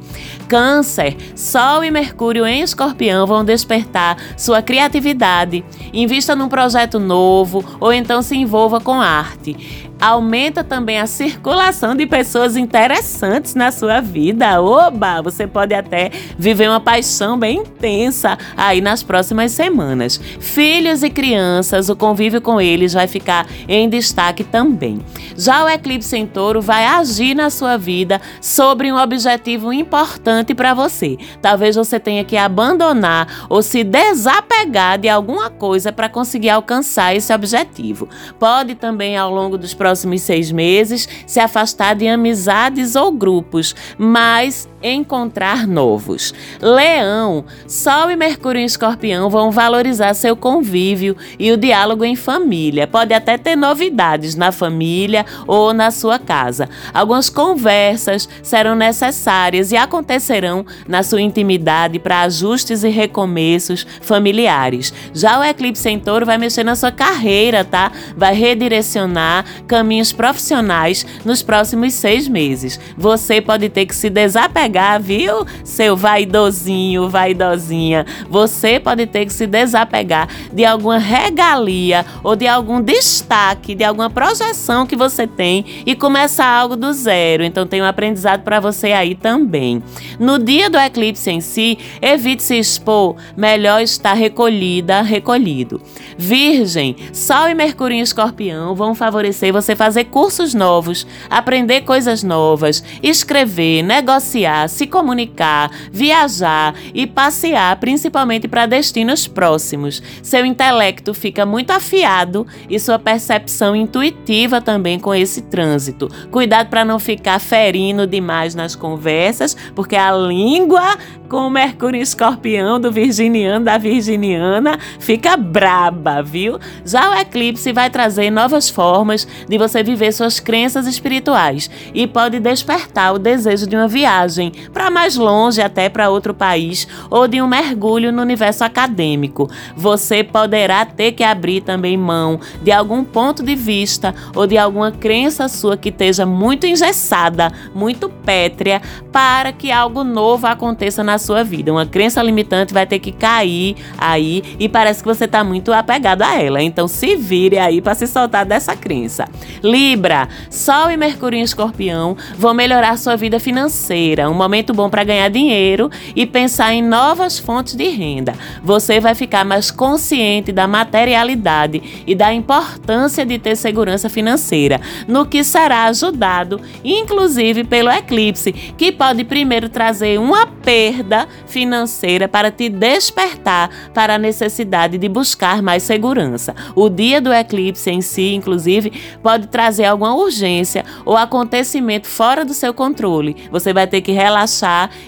Câncer, 0.48 1.16
Sol 1.36 1.84
e 1.84 1.90
Mercúrio 1.90 2.29
Mercúrio 2.30 2.46
em 2.46 2.62
Escorpião 2.62 3.26
vão 3.26 3.44
despertar 3.44 4.16
sua 4.36 4.62
criatividade. 4.62 5.64
Invista 5.92 6.36
num 6.36 6.48
projeto 6.48 7.00
novo 7.00 7.64
ou 7.80 7.92
então 7.92 8.22
se 8.22 8.36
envolva 8.36 8.80
com 8.80 9.00
arte. 9.00 9.89
Aumenta 10.00 10.64
também 10.64 10.98
a 10.98 11.06
circulação 11.06 11.94
de 11.94 12.06
pessoas 12.06 12.56
interessantes 12.56 13.54
na 13.54 13.70
sua 13.70 14.00
vida. 14.00 14.60
Oba! 14.62 15.20
Você 15.20 15.46
pode 15.46 15.74
até 15.74 16.10
viver 16.38 16.68
uma 16.68 16.80
paixão 16.80 17.38
bem 17.38 17.58
intensa 17.58 18.38
aí 18.56 18.80
nas 18.80 19.02
próximas 19.02 19.52
semanas. 19.52 20.18
Filhos 20.40 21.02
e 21.02 21.10
crianças, 21.10 21.90
o 21.90 21.96
convívio 21.96 22.40
com 22.40 22.60
eles 22.60 22.94
vai 22.94 23.06
ficar 23.06 23.46
em 23.68 23.88
destaque 23.88 24.42
também. 24.42 25.00
Já 25.36 25.64
o 25.64 25.68
eclipse 25.68 26.16
em 26.16 26.26
touro 26.26 26.62
vai 26.62 26.86
agir 26.86 27.34
na 27.34 27.50
sua 27.50 27.76
vida 27.76 28.20
sobre 28.40 28.90
um 28.90 28.96
objetivo 28.96 29.72
importante 29.72 30.54
para 30.54 30.72
você. 30.72 31.18
Talvez 31.42 31.76
você 31.76 32.00
tenha 32.00 32.24
que 32.24 32.36
abandonar 32.36 33.46
ou 33.48 33.62
se 33.62 33.84
desapegar 33.84 34.98
de 34.98 35.08
alguma 35.08 35.50
coisa 35.50 35.92
para 35.92 36.08
conseguir 36.08 36.50
alcançar 36.50 37.14
esse 37.14 37.32
objetivo. 37.32 38.08
Pode 38.38 38.74
também, 38.74 39.16
ao 39.16 39.30
longo 39.30 39.58
dos 39.58 39.74
próximos 39.74 39.89
seis 40.22 40.50
meses, 40.50 41.08
se 41.26 41.40
afastar 41.40 41.94
de 41.94 42.06
amizades 42.06 42.94
ou 42.94 43.12
grupos, 43.12 43.74
mas 43.98 44.68
encontrar 44.82 45.66
novos. 45.66 46.32
Leão, 46.60 47.44
Sol 47.66 48.10
e 48.10 48.16
Mercúrio 48.16 48.60
em 48.60 48.64
Escorpião 48.64 49.28
vão 49.28 49.50
valorizar 49.50 50.14
seu 50.14 50.34
convívio 50.34 51.16
e 51.38 51.52
o 51.52 51.56
diálogo 51.56 52.04
em 52.04 52.16
família. 52.16 52.86
Pode 52.86 53.12
até 53.12 53.36
ter 53.36 53.56
novidades 53.56 54.34
na 54.34 54.50
família 54.52 55.26
ou 55.46 55.74
na 55.74 55.90
sua 55.90 56.18
casa. 56.18 56.68
Algumas 56.94 57.28
conversas 57.28 58.28
serão 58.42 58.74
necessárias 58.74 59.72
e 59.72 59.76
acontecerão 59.76 60.64
na 60.88 61.02
sua 61.02 61.20
intimidade 61.20 61.98
para 61.98 62.22
ajustes 62.22 62.82
e 62.82 62.88
recomeços 62.88 63.86
familiares. 64.00 64.92
Já 65.12 65.38
o 65.38 65.44
eclipse 65.44 65.88
em 65.88 65.98
touro 65.98 66.24
vai 66.24 66.38
mexer 66.38 66.64
na 66.64 66.74
sua 66.74 66.90
carreira, 66.90 67.64
tá? 67.64 67.92
Vai 68.16 68.34
redirecionar 68.34 69.44
caminhos 69.66 70.12
profissionais 70.12 71.04
nos 71.24 71.42
próximos 71.42 71.92
seis 71.94 72.26
meses. 72.26 72.80
Você 72.96 73.40
pode 73.40 73.68
ter 73.68 73.86
que 73.86 73.94
se 73.94 74.08
desapegar 74.08 74.69
desapegar, 74.70 75.00
viu? 75.02 75.46
Seu 75.64 75.96
vaidosinho, 75.96 77.08
vaidosinha. 77.08 78.06
Você 78.28 78.78
pode 78.78 79.06
ter 79.06 79.26
que 79.26 79.32
se 79.32 79.46
desapegar 79.46 80.28
de 80.52 80.64
alguma 80.64 80.98
regalia 80.98 82.06
ou 82.22 82.36
de 82.36 82.46
algum 82.46 82.80
destaque, 82.80 83.74
de 83.74 83.84
alguma 83.84 84.08
projeção 84.08 84.86
que 84.86 84.96
você 84.96 85.26
tem 85.26 85.64
e 85.84 85.94
começar 85.94 86.46
algo 86.46 86.76
do 86.76 86.92
zero. 86.92 87.42
Então 87.42 87.66
tem 87.66 87.82
um 87.82 87.86
aprendizado 87.86 88.42
para 88.42 88.60
você 88.60 88.92
aí 88.92 89.14
também. 89.14 89.82
No 90.18 90.38
dia 90.38 90.70
do 90.70 90.78
eclipse 90.78 91.30
em 91.30 91.40
si, 91.40 91.78
evite 92.00 92.42
se 92.42 92.58
expor, 92.58 93.16
melhor 93.36 93.82
estar 93.82 94.14
recolhida, 94.14 95.02
recolhido. 95.02 95.80
Virgem, 96.16 96.96
Sol 97.12 97.48
e 97.48 97.54
Mercúrio 97.54 97.96
em 97.96 98.00
Escorpião 98.00 98.74
vão 98.74 98.94
favorecer 98.94 99.52
você 99.52 99.74
fazer 99.74 100.04
cursos 100.04 100.54
novos, 100.54 101.06
aprender 101.28 101.82
coisas 101.82 102.22
novas, 102.22 102.84
escrever, 103.02 103.82
negociar 103.82 104.59
se 104.68 104.86
comunicar, 104.86 105.70
viajar 105.90 106.74
e 106.94 107.06
passear, 107.06 107.76
principalmente 107.76 108.48
para 108.48 108.66
destinos 108.66 109.26
próximos. 109.26 110.02
Seu 110.22 110.44
intelecto 110.44 111.14
fica 111.14 111.46
muito 111.46 111.70
afiado 111.70 112.46
e 112.68 112.78
sua 112.78 112.98
percepção 112.98 113.74
intuitiva 113.74 114.60
também 114.60 114.98
com 114.98 115.14
esse 115.14 115.42
trânsito. 115.42 116.08
Cuidado 116.30 116.68
para 116.68 116.84
não 116.84 116.98
ficar 116.98 117.38
ferindo 117.38 118.06
demais 118.06 118.54
nas 118.54 118.74
conversas, 118.74 119.56
porque 119.74 119.96
a 119.96 120.12
língua 120.12 120.96
com 121.30 121.46
o 121.46 121.50
Mercúrio 121.50 122.02
Escorpião 122.02 122.80
do 122.80 122.90
Virginiano 122.90 123.64
da 123.64 123.78
Virginiana 123.78 124.76
fica 124.98 125.36
braba, 125.36 126.22
viu? 126.22 126.58
Já 126.84 127.10
o 127.10 127.14
eclipse 127.14 127.72
vai 127.72 127.88
trazer 127.88 128.30
novas 128.30 128.68
formas 128.68 129.26
de 129.48 129.56
você 129.56 129.80
viver 129.80 130.12
suas 130.12 130.40
crenças 130.40 130.88
espirituais 130.88 131.70
e 131.94 132.04
pode 132.06 132.40
despertar 132.40 133.14
o 133.14 133.18
desejo 133.18 133.66
de 133.68 133.76
uma 133.76 133.86
viagem 133.86 134.49
para 134.72 134.90
mais 134.90 135.16
longe, 135.16 135.60
até 135.60 135.88
para 135.88 136.10
outro 136.10 136.34
país, 136.34 136.86
ou 137.10 137.26
de 137.26 137.40
um 137.40 137.46
mergulho 137.46 138.12
no 138.12 138.22
universo 138.22 138.64
acadêmico. 138.64 139.50
Você 139.76 140.22
poderá 140.22 140.84
ter 140.84 141.12
que 141.12 141.22
abrir 141.22 141.60
também 141.60 141.96
mão 141.96 142.40
de 142.62 142.72
algum 142.72 143.04
ponto 143.04 143.42
de 143.42 143.54
vista 143.54 144.14
ou 144.34 144.46
de 144.46 144.56
alguma 144.58 144.90
crença 144.90 145.48
sua 145.48 145.76
que 145.76 145.88
esteja 145.88 146.24
muito 146.24 146.66
engessada, 146.66 147.52
muito 147.74 148.08
pétrea, 148.08 148.80
para 149.12 149.52
que 149.52 149.70
algo 149.70 150.04
novo 150.04 150.46
aconteça 150.46 151.02
na 151.02 151.18
sua 151.18 151.42
vida. 151.42 151.72
Uma 151.72 151.86
crença 151.86 152.22
limitante 152.22 152.72
vai 152.72 152.86
ter 152.86 152.98
que 152.98 153.12
cair 153.12 153.76
aí 153.98 154.42
e 154.58 154.68
parece 154.68 155.02
que 155.02 155.08
você 155.08 155.24
está 155.24 155.42
muito 155.42 155.72
apegado 155.72 156.22
a 156.22 156.40
ela. 156.40 156.62
Então 156.62 156.86
se 156.88 157.16
vire 157.16 157.58
aí 157.58 157.80
para 157.80 157.94
se 157.94 158.06
soltar 158.06 158.44
dessa 158.44 158.76
crença. 158.76 159.28
Libra, 159.62 160.28
Sol 160.48 160.90
e 160.90 160.96
Mercúrio 160.96 161.38
em 161.38 161.42
Escorpião 161.42 162.16
vão 162.36 162.54
melhorar 162.54 162.96
sua 162.96 163.16
vida 163.16 163.38
financeira. 163.38 164.28
Um 164.30 164.39
momento 164.40 164.72
bom 164.72 164.88
para 164.88 165.04
ganhar 165.04 165.28
dinheiro 165.28 165.90
e 166.16 166.24
pensar 166.24 166.72
em 166.72 166.82
novas 166.82 167.38
fontes 167.38 167.74
de 167.74 167.88
renda. 167.88 168.32
Você 168.62 168.98
vai 168.98 169.14
ficar 169.14 169.44
mais 169.44 169.70
consciente 169.70 170.50
da 170.50 170.66
materialidade 170.66 172.02
e 172.06 172.14
da 172.14 172.32
importância 172.32 173.26
de 173.26 173.38
ter 173.38 173.54
segurança 173.54 174.08
financeira, 174.08 174.80
no 175.06 175.26
que 175.26 175.44
será 175.44 175.84
ajudado, 175.84 176.60
inclusive 176.82 177.64
pelo 177.64 177.90
eclipse, 177.90 178.52
que 178.52 178.90
pode 178.90 179.24
primeiro 179.24 179.68
trazer 179.68 180.18
uma 180.18 180.46
perda 180.46 181.28
financeira 181.46 182.26
para 182.26 182.50
te 182.50 182.68
despertar 182.68 183.70
para 183.92 184.14
a 184.14 184.18
necessidade 184.18 184.96
de 184.96 185.08
buscar 185.08 185.60
mais 185.60 185.82
segurança. 185.82 186.54
O 186.74 186.88
dia 186.88 187.20
do 187.20 187.32
eclipse 187.32 187.90
em 187.90 188.00
si, 188.00 188.34
inclusive, 188.34 188.92
pode 189.22 189.48
trazer 189.48 189.84
alguma 189.84 190.14
urgência 190.14 190.84
ou 191.04 191.16
acontecimento 191.16 192.08
fora 192.08 192.44
do 192.44 192.54
seu 192.54 192.72
controle. 192.72 193.36
Você 193.50 193.72
vai 193.72 193.86
ter 193.86 194.00
que 194.00 194.12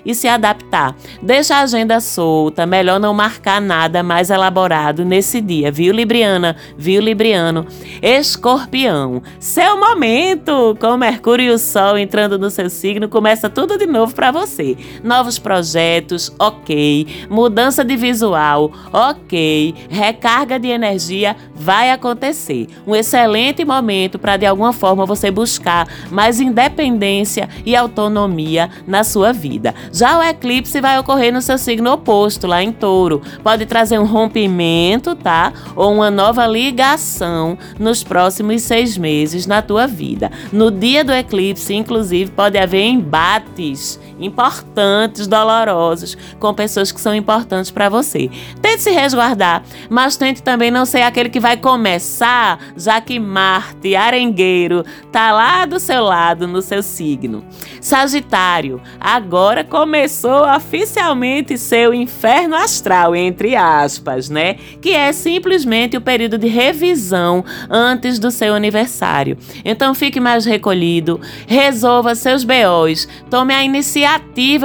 e 0.04 0.14
se 0.14 0.28
adaptar. 0.28 0.94
Deixa 1.22 1.56
a 1.56 1.60
agenda 1.60 2.00
solta, 2.00 2.66
melhor 2.66 2.98
não 2.98 3.14
marcar 3.14 3.60
nada 3.60 4.02
mais 4.02 4.30
elaborado 4.30 5.04
nesse 5.04 5.40
dia, 5.40 5.70
viu, 5.70 5.92
Libriana? 5.94 6.56
Viu, 6.76 7.00
Libriano? 7.00 7.66
Escorpião, 8.02 9.22
seu 9.38 9.78
momento! 9.78 10.76
Com 10.80 10.96
Mercúrio 10.96 11.46
e 11.46 11.50
o 11.50 11.58
Sol 11.58 11.96
entrando 11.98 12.38
no 12.38 12.50
seu 12.50 12.68
signo, 12.68 13.08
começa 13.08 13.48
tudo 13.48 13.78
de 13.78 13.86
novo 13.86 14.14
para 14.14 14.30
você. 14.30 14.76
Novos 15.02 15.38
projetos, 15.38 16.32
ok. 16.38 17.26
Mudança 17.28 17.84
de 17.84 17.96
visual, 17.96 18.72
ok. 18.92 19.74
Recarga 19.88 20.58
de 20.58 20.68
energia 20.68 21.36
vai 21.54 21.90
acontecer. 21.90 22.66
Um 22.86 22.94
excelente 22.94 23.64
momento 23.64 24.18
para 24.18 24.36
de 24.36 24.46
alguma 24.46 24.72
forma 24.72 25.06
você 25.06 25.30
buscar 25.30 25.86
mais 26.10 26.40
independência 26.40 27.48
e 27.64 27.76
autonomia 27.76 28.70
na 28.86 29.04
sua 29.12 29.32
vida. 29.32 29.74
Já 29.92 30.18
o 30.18 30.22
eclipse 30.22 30.80
vai 30.80 30.98
ocorrer 30.98 31.32
no 31.32 31.42
seu 31.42 31.58
signo 31.58 31.92
oposto, 31.92 32.46
lá 32.46 32.62
em 32.62 32.72
Touro. 32.72 33.20
Pode 33.42 33.66
trazer 33.66 33.98
um 33.98 34.04
rompimento, 34.04 35.14
tá? 35.14 35.52
Ou 35.76 35.92
uma 35.92 36.10
nova 36.10 36.46
ligação 36.46 37.58
nos 37.78 38.02
próximos 38.02 38.62
seis 38.62 38.96
meses 38.96 39.46
na 39.46 39.60
tua 39.60 39.86
vida. 39.86 40.30
No 40.52 40.70
dia 40.70 41.04
do 41.04 41.12
eclipse, 41.12 41.74
inclusive, 41.74 42.30
pode 42.30 42.58
haver 42.58 42.86
embates 42.86 44.00
importantes, 44.22 45.26
dolorosos, 45.26 46.16
com 46.38 46.54
pessoas 46.54 46.92
que 46.92 47.00
são 47.00 47.14
importantes 47.14 47.70
para 47.70 47.88
você. 47.88 48.30
Tente 48.60 48.82
se 48.82 48.90
resguardar, 48.90 49.62
mas 49.90 50.16
tente 50.16 50.42
também 50.42 50.70
não 50.70 50.84
ser 50.84 51.02
aquele 51.02 51.28
que 51.28 51.40
vai 51.40 51.56
começar, 51.56 52.58
já 52.76 53.00
que 53.00 53.18
Marte, 53.18 53.94
arengueiro, 53.96 54.84
tá 55.10 55.32
lá 55.32 55.64
do 55.66 55.78
seu 55.78 56.04
lado, 56.04 56.46
no 56.46 56.62
seu 56.62 56.82
signo. 56.82 57.44
Sagitário, 57.80 58.80
agora 59.00 59.64
começou 59.64 60.46
oficialmente 60.48 61.58
seu 61.58 61.92
inferno 61.92 62.54
astral, 62.54 63.14
entre 63.16 63.56
aspas, 63.56 64.28
né? 64.28 64.54
Que 64.80 64.90
é 64.90 65.12
simplesmente 65.12 65.96
o 65.96 66.00
período 66.00 66.38
de 66.38 66.48
revisão 66.48 67.44
antes 67.68 68.18
do 68.18 68.30
seu 68.30 68.54
aniversário. 68.54 69.36
Então 69.64 69.94
fique 69.94 70.20
mais 70.20 70.44
recolhido, 70.44 71.20
resolva 71.46 72.14
seus 72.14 72.44
BOs, 72.44 73.08
tome 73.28 73.52
a 73.54 73.64
iniciativa 73.64 74.11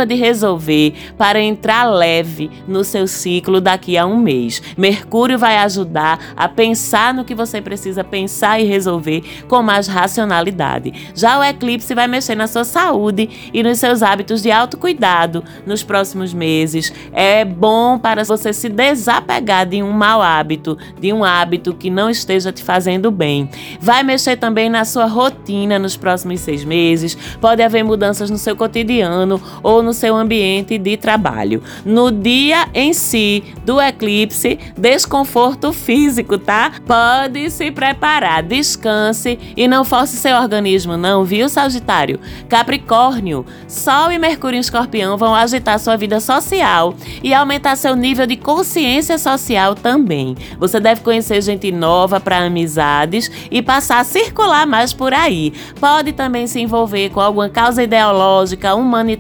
de 0.06 0.16
resolver 0.16 0.94
para 1.18 1.42
entrar 1.42 1.86
leve 1.86 2.50
no 2.68 2.84
seu 2.84 3.08
ciclo 3.08 3.62
daqui 3.62 3.98
a 3.98 4.06
um 4.06 4.18
mês. 4.18 4.62
Mercúrio 4.78 5.38
vai 5.38 5.58
ajudar 5.58 6.34
a 6.36 6.48
pensar 6.48 7.14
no 7.14 7.26
que 7.26 7.36
você 7.36 7.62
precisa 7.62 8.04
pensar 8.04 8.60
e 8.60 8.66
resolver 8.66 9.24
com 9.48 9.62
mais 9.62 9.88
racionalidade. 9.88 11.12
Já 11.14 11.40
o 11.40 11.44
eclipse 11.44 11.94
vai 11.94 12.08
mexer 12.08 12.36
na 12.36 12.48
sua 12.48 12.64
saúde 12.64 13.30
e 13.54 13.62
nos 13.62 13.80
seus 13.80 14.02
hábitos 14.02 14.42
de 14.42 14.52
autocuidado 14.52 15.44
nos 15.66 15.84
próximos 15.84 16.34
meses. 16.34 16.94
É 17.12 17.44
bom 17.44 17.98
para 18.00 18.24
você 18.24 18.54
se 18.54 18.70
desapegar 18.70 19.66
de 19.66 19.84
um 19.84 19.92
mau 19.92 20.22
hábito, 20.22 20.78
de 21.00 21.12
um 21.14 21.24
hábito 21.24 21.74
que 21.74 21.90
não 21.90 22.10
esteja 22.10 22.52
te 22.52 22.64
fazendo 22.64 23.12
bem. 23.12 23.50
Vai 23.80 24.04
mexer 24.04 24.38
também 24.38 24.70
na 24.70 24.86
sua 24.86 25.06
rotina 25.06 25.78
nos 25.78 25.98
próximos 25.98 26.42
seis 26.42 26.64
meses. 26.64 27.18
Pode 27.40 27.62
haver 27.62 27.84
mudanças 27.84 28.30
no 28.30 28.38
seu 28.38 28.56
cotidiano 28.56 29.27
ou 29.62 29.84
no 29.84 29.94
seu 29.94 30.16
ambiente 30.16 30.78
de 30.78 30.96
trabalho. 30.96 31.62
No 31.86 32.12
dia 32.12 32.68
em 32.74 32.94
si 32.94 33.44
do 33.66 33.82
eclipse, 33.82 34.58
desconforto 34.78 35.74
físico, 35.74 36.38
tá? 36.38 36.72
Pode 36.86 37.50
se 37.50 37.72
preparar, 37.72 38.42
descanse 38.44 39.38
e 39.56 39.68
não 39.68 39.84
force 39.84 40.16
seu 40.18 40.38
organismo, 40.38 40.96
não, 40.96 41.24
viu, 41.24 41.50
Sagitário? 41.50 42.20
Capricórnio, 42.48 43.46
Sol 43.68 44.12
e 44.12 44.18
Mercúrio 44.18 44.58
em 44.58 44.62
Escorpião 44.62 45.18
vão 45.18 45.36
agitar 45.36 45.80
sua 45.80 45.98
vida 45.98 46.20
social 46.20 46.96
e 47.22 47.34
aumentar 47.34 47.76
seu 47.76 47.96
nível 47.96 48.26
de 48.26 48.38
consciência 48.38 49.18
social 49.18 49.76
também. 49.76 50.36
Você 50.60 50.80
deve 50.80 51.02
conhecer 51.02 51.42
gente 51.42 51.72
nova 51.72 52.20
para 52.20 52.46
amizades 52.46 53.30
e 53.52 53.62
passar 53.62 54.00
a 54.00 54.04
circular 54.04 54.66
mais 54.66 54.94
por 54.94 55.14
aí. 55.14 55.54
Pode 55.80 56.14
também 56.14 56.48
se 56.48 56.60
envolver 56.60 57.10
com 57.10 57.20
alguma 57.20 57.50
causa 57.50 57.84
ideológica, 57.84 58.76
humanitária 58.76 59.17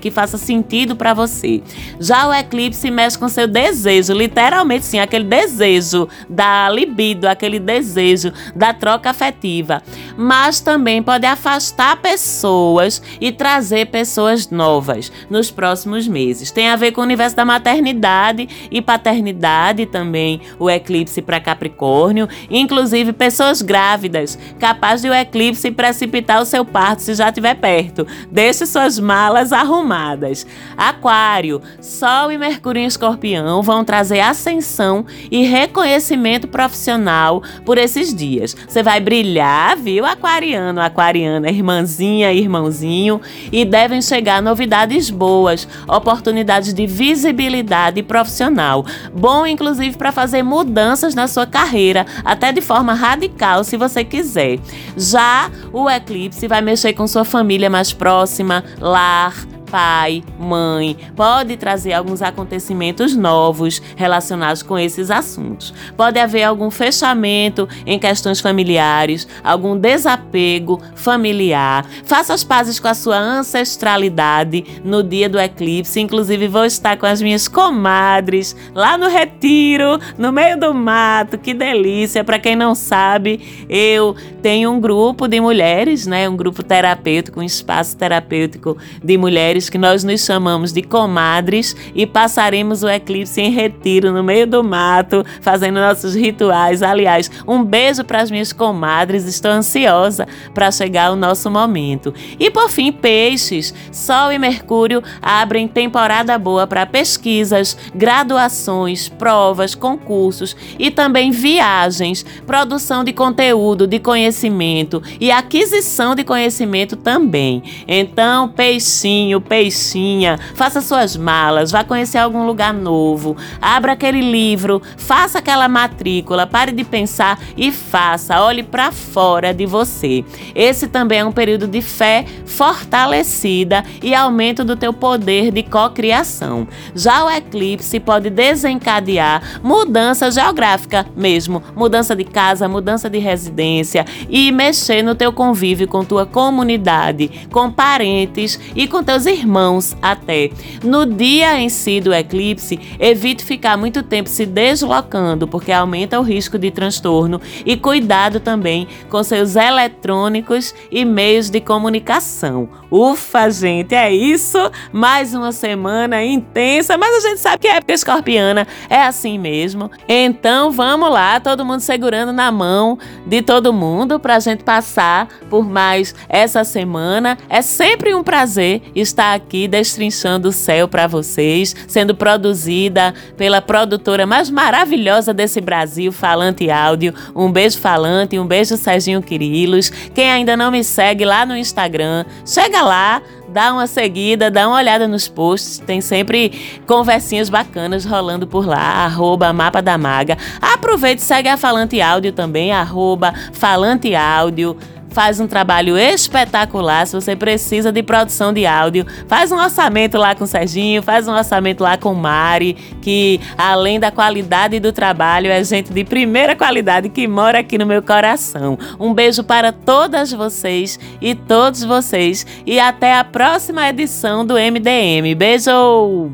que 0.00 0.10
faça 0.10 0.38
sentido 0.38 0.96
para 0.96 1.14
você. 1.14 1.62
Já 2.00 2.28
o 2.28 2.34
eclipse 2.34 2.90
mexe 2.90 3.18
com 3.18 3.28
seu 3.28 3.46
desejo, 3.46 4.12
literalmente 4.12 4.84
sim, 4.84 4.98
aquele 4.98 5.24
desejo 5.24 6.08
da 6.28 6.68
libido, 6.70 7.26
aquele 7.26 7.58
desejo 7.58 8.32
da 8.54 8.72
troca 8.72 9.10
afetiva. 9.10 9.82
Mas 10.16 10.60
também 10.60 11.02
pode 11.02 11.26
afastar 11.26 11.96
pessoas 12.00 13.02
e 13.20 13.30
trazer 13.30 13.86
pessoas 13.86 14.50
novas 14.50 15.12
nos 15.30 15.50
próximos 15.50 16.08
meses. 16.08 16.50
Tem 16.50 16.68
a 16.68 16.76
ver 16.76 16.92
com 16.92 17.00
o 17.00 17.04
universo 17.04 17.36
da 17.36 17.44
maternidade 17.44 18.48
e 18.70 18.80
paternidade 18.82 19.86
também, 19.86 20.40
o 20.58 20.70
eclipse 20.70 21.22
para 21.22 21.40
Capricórnio, 21.40 22.28
inclusive 22.50 23.12
pessoas 23.12 23.62
grávidas, 23.62 24.38
capaz 24.58 25.02
de 25.02 25.08
o 25.08 25.14
eclipse 25.14 25.70
precipitar 25.70 26.42
o 26.42 26.46
seu 26.46 26.64
parto 26.64 27.02
se 27.02 27.14
já 27.14 27.28
estiver 27.28 27.54
perto. 27.54 28.06
Deixe 28.30 28.66
suas 28.66 28.98
malas 28.98 29.37
arrumadas. 29.52 30.46
Aquário, 30.76 31.60
Sol 31.80 32.30
e 32.30 32.38
Mercúrio 32.38 32.82
em 32.82 32.86
Escorpião 32.86 33.62
vão 33.62 33.84
trazer 33.84 34.20
ascensão 34.20 35.04
e 35.30 35.44
reconhecimento 35.44 36.48
profissional 36.48 37.42
por 37.64 37.78
esses 37.78 38.14
dias. 38.14 38.56
Você 38.66 38.82
vai 38.82 39.00
brilhar, 39.00 39.76
viu, 39.76 40.04
aquariano, 40.04 40.80
aquariana, 40.80 41.48
irmãzinha, 41.48 42.32
irmãozinho, 42.32 43.20
e 43.52 43.64
devem 43.64 44.02
chegar 44.02 44.42
novidades 44.42 45.10
boas, 45.10 45.66
oportunidades 45.86 46.74
de 46.74 46.86
visibilidade 46.86 48.02
profissional. 48.02 48.84
Bom, 49.12 49.46
inclusive, 49.46 49.96
para 49.96 50.12
fazer 50.12 50.42
mudanças 50.42 51.14
na 51.14 51.28
sua 51.28 51.46
carreira, 51.46 52.06
até 52.24 52.52
de 52.52 52.60
forma 52.60 52.94
radical, 52.94 53.64
se 53.64 53.76
você 53.76 54.04
quiser. 54.04 54.58
Já 54.96 55.50
o 55.72 55.88
eclipse 55.88 56.46
vai 56.48 56.60
mexer 56.60 56.92
com 56.92 57.06
sua 57.06 57.24
família 57.24 57.70
mais 57.70 57.92
próxima, 57.92 58.64
lar, 58.80 59.27
pai, 59.70 60.22
mãe, 60.38 60.96
pode 61.14 61.56
trazer 61.56 61.92
alguns 61.92 62.22
acontecimentos 62.22 63.14
novos 63.14 63.80
relacionados 63.96 64.62
com 64.62 64.78
esses 64.78 65.10
assuntos. 65.10 65.72
Pode 65.96 66.18
haver 66.18 66.42
algum 66.42 66.70
fechamento 66.70 67.68
em 67.86 67.98
questões 67.98 68.40
familiares, 68.40 69.26
algum 69.42 69.76
desapego 69.76 70.80
familiar. 70.94 71.86
Faça 72.04 72.34
as 72.34 72.44
pazes 72.44 72.80
com 72.80 72.88
a 72.88 72.94
sua 72.94 73.18
ancestralidade 73.18 74.64
no 74.84 75.02
dia 75.02 75.28
do 75.28 75.38
eclipse. 75.38 76.00
Inclusive, 76.00 76.48
vou 76.48 76.64
estar 76.64 76.96
com 76.96 77.06
as 77.06 77.20
minhas 77.20 77.48
comadres 77.48 78.56
lá 78.74 78.96
no 78.96 79.08
retiro, 79.08 79.98
no 80.16 80.32
meio 80.32 80.58
do 80.58 80.72
mato. 80.74 81.38
Que 81.38 81.52
delícia! 81.54 82.24
Para 82.24 82.38
quem 82.38 82.56
não 82.56 82.74
sabe, 82.74 83.66
eu 83.68 84.14
tenho 84.42 84.70
um 84.70 84.80
grupo 84.80 85.26
de 85.28 85.40
mulheres, 85.40 86.06
né? 86.06 86.28
Um 86.28 86.36
grupo 86.36 86.62
terapêutico, 86.62 87.40
um 87.40 87.42
espaço 87.42 87.96
terapêutico 87.96 88.76
de 89.02 89.16
mulheres 89.16 89.57
mulheres 89.58 89.68
que 89.68 89.78
nós 89.78 90.04
nos 90.04 90.24
chamamos 90.24 90.72
de 90.72 90.82
comadres 90.82 91.74
e 91.94 92.06
passaremos 92.06 92.82
o 92.82 92.88
eclipse 92.88 93.40
em 93.40 93.50
retiro 93.50 94.12
no 94.12 94.22
meio 94.22 94.46
do 94.46 94.62
mato, 94.62 95.24
fazendo 95.40 95.80
nossos 95.80 96.14
rituais. 96.14 96.82
Aliás, 96.82 97.30
um 97.46 97.64
beijo 97.64 98.04
para 98.04 98.22
as 98.22 98.30
minhas 98.30 98.52
comadres, 98.52 99.24
estou 99.24 99.50
ansiosa 99.50 100.26
para 100.54 100.70
chegar 100.70 101.10
o 101.10 101.16
nosso 101.16 101.50
momento. 101.50 102.14
E 102.38 102.50
por 102.50 102.70
fim, 102.70 102.92
peixes. 102.92 103.74
Sol 103.90 104.30
e 104.32 104.38
Mercúrio 104.38 105.02
abrem 105.20 105.66
temporada 105.66 106.38
boa 106.38 106.66
para 106.66 106.86
pesquisas, 106.86 107.76
graduações, 107.94 109.08
provas, 109.08 109.74
concursos 109.74 110.56
e 110.78 110.90
também 110.90 111.30
viagens, 111.30 112.24
produção 112.46 113.02
de 113.02 113.12
conteúdo, 113.12 113.86
de 113.86 113.98
conhecimento 113.98 115.02
e 115.20 115.30
aquisição 115.30 116.14
de 116.14 116.22
conhecimento 116.22 116.96
também. 116.96 117.62
Então, 117.86 118.48
peixinho, 118.48 119.40
peixinha, 119.48 120.38
faça 120.54 120.80
suas 120.80 121.16
malas, 121.16 121.72
vá 121.72 121.82
conhecer 121.82 122.18
algum 122.18 122.46
lugar 122.46 122.72
novo, 122.72 123.36
abra 123.60 123.92
aquele 123.92 124.20
livro, 124.20 124.82
faça 124.96 125.38
aquela 125.38 125.68
matrícula, 125.68 126.46
pare 126.46 126.70
de 126.70 126.84
pensar 126.84 127.40
e 127.56 127.72
faça, 127.72 128.40
olhe 128.42 128.62
para 128.62 128.92
fora 128.92 129.54
de 129.54 129.64
você. 129.64 130.24
Esse 130.54 130.86
também 130.86 131.20
é 131.20 131.24
um 131.24 131.32
período 131.32 131.66
de 131.66 131.80
fé 131.80 132.24
fortalecida 132.44 133.82
e 134.02 134.14
aumento 134.14 134.64
do 134.64 134.76
teu 134.76 134.92
poder 134.92 135.50
de 135.50 135.62
cocriação. 135.62 136.68
Já 136.94 137.24
o 137.24 137.30
eclipse 137.30 137.98
pode 137.98 138.28
desencadear 138.28 139.60
mudança 139.62 140.30
geográfica 140.30 141.06
mesmo, 141.16 141.62
mudança 141.74 142.14
de 142.14 142.24
casa, 142.24 142.68
mudança 142.68 143.08
de 143.08 143.18
residência 143.18 144.04
e 144.28 144.52
mexer 144.52 145.02
no 145.02 145.14
teu 145.14 145.32
convívio 145.32 145.88
com 145.88 146.04
tua 146.04 146.26
comunidade, 146.26 147.48
com 147.50 147.70
parentes 147.70 148.60
e 148.74 148.86
com 148.86 149.02
teus 149.02 149.24
irmãos 149.24 149.37
irmãos 149.38 149.96
até. 150.02 150.50
No 150.82 151.06
dia 151.06 151.58
em 151.58 151.68
si 151.68 152.00
do 152.00 152.12
eclipse, 152.12 152.78
evite 152.98 153.44
ficar 153.44 153.76
muito 153.76 154.02
tempo 154.02 154.28
se 154.28 154.44
deslocando, 154.44 155.46
porque 155.46 155.72
aumenta 155.72 156.18
o 156.18 156.22
risco 156.22 156.58
de 156.58 156.70
transtorno 156.70 157.40
e 157.64 157.76
cuidado 157.76 158.40
também 158.40 158.86
com 159.08 159.22
seus 159.22 159.56
eletrônicos 159.56 160.74
e 160.90 161.04
meios 161.04 161.50
de 161.50 161.60
comunicação. 161.60 162.68
Ufa, 162.90 163.50
gente, 163.50 163.94
é 163.94 164.12
isso. 164.12 164.58
Mais 164.92 165.34
uma 165.34 165.52
semana 165.52 166.24
intensa, 166.24 166.96
mas 166.96 167.24
a 167.24 167.28
gente 167.28 167.40
sabe 167.40 167.58
que 167.58 167.68
a 167.68 167.76
época 167.76 167.92
escorpiana 167.92 168.66
é 168.88 169.02
assim 169.02 169.38
mesmo. 169.38 169.90
Então 170.08 170.70
vamos 170.70 171.10
lá, 171.10 171.38
todo 171.38 171.64
mundo 171.64 171.80
segurando 171.80 172.32
na 172.32 172.50
mão 172.50 172.98
de 173.26 173.42
todo 173.42 173.72
mundo 173.72 174.18
para 174.18 174.36
a 174.36 174.40
gente 174.40 174.64
passar 174.64 175.28
por 175.50 175.68
mais 175.68 176.14
essa 176.28 176.64
semana. 176.64 177.36
É 177.48 177.60
sempre 177.60 178.14
um 178.14 178.22
prazer 178.22 178.82
estar 178.94 179.27
aqui 179.34 179.68
destrinchando 179.68 180.48
o 180.48 180.52
céu 180.52 180.88
para 180.88 181.06
vocês, 181.06 181.74
sendo 181.86 182.14
produzida 182.14 183.14
pela 183.36 183.60
produtora 183.60 184.26
mais 184.26 184.50
maravilhosa 184.50 185.32
desse 185.34 185.60
Brasil, 185.60 186.12
Falante 186.12 186.70
Áudio. 186.70 187.14
Um 187.34 187.50
beijo 187.50 187.78
Falante, 187.78 188.38
um 188.38 188.46
beijo 188.46 188.76
Serginho 188.76 189.22
Quirilos. 189.22 189.90
Quem 190.14 190.30
ainda 190.30 190.56
não 190.56 190.70
me 190.70 190.82
segue 190.82 191.24
lá 191.24 191.46
no 191.46 191.56
Instagram, 191.56 192.24
chega 192.44 192.82
lá, 192.82 193.22
dá 193.48 193.72
uma 193.72 193.86
seguida, 193.86 194.50
dá 194.50 194.68
uma 194.68 194.76
olhada 194.76 195.08
nos 195.08 195.28
posts, 195.28 195.78
tem 195.78 196.00
sempre 196.00 196.80
conversinhas 196.86 197.48
bacanas 197.48 198.04
rolando 198.04 198.46
por 198.46 198.66
lá, 198.66 199.04
arroba 199.04 199.52
Mapa 199.52 199.82
da 199.82 199.96
Maga. 199.96 200.36
Aproveite 200.60 201.22
e 201.22 201.24
segue 201.24 201.48
a 201.48 201.56
Falante 201.56 202.00
Áudio 202.00 202.32
também, 202.32 202.72
arroba 202.72 203.32
Falante 203.52 204.14
Áudio 204.14 204.76
faz 205.10 205.40
um 205.40 205.46
trabalho 205.46 205.96
espetacular. 205.98 207.06
Se 207.06 207.14
você 207.14 207.34
precisa 207.34 207.90
de 207.90 208.02
produção 208.02 208.52
de 208.52 208.66
áudio, 208.66 209.06
faz 209.26 209.50
um 209.50 209.56
orçamento 209.56 210.18
lá 210.18 210.34
com 210.34 210.44
o 210.44 210.46
Serginho, 210.46 211.02
faz 211.02 211.26
um 211.26 211.32
orçamento 211.32 211.82
lá 211.82 211.96
com 211.96 212.12
o 212.12 212.16
Mari, 212.16 212.74
que 213.02 213.40
além 213.56 213.98
da 213.98 214.10
qualidade 214.10 214.78
do 214.78 214.92
trabalho, 214.92 215.50
é 215.50 215.62
gente 215.64 215.92
de 215.92 216.04
primeira 216.04 216.54
qualidade 216.54 217.08
que 217.08 217.26
mora 217.26 217.60
aqui 217.60 217.78
no 217.78 217.86
meu 217.86 218.02
coração. 218.02 218.78
Um 218.98 219.12
beijo 219.12 219.42
para 219.42 219.72
todas 219.72 220.32
vocês 220.32 220.98
e 221.20 221.34
todos 221.34 221.82
vocês 221.82 222.46
e 222.66 222.78
até 222.78 223.14
a 223.18 223.24
próxima 223.38 223.88
edição 223.88 224.44
do 224.44 224.54
MDM. 224.54 225.32
Beijo! 225.36 226.32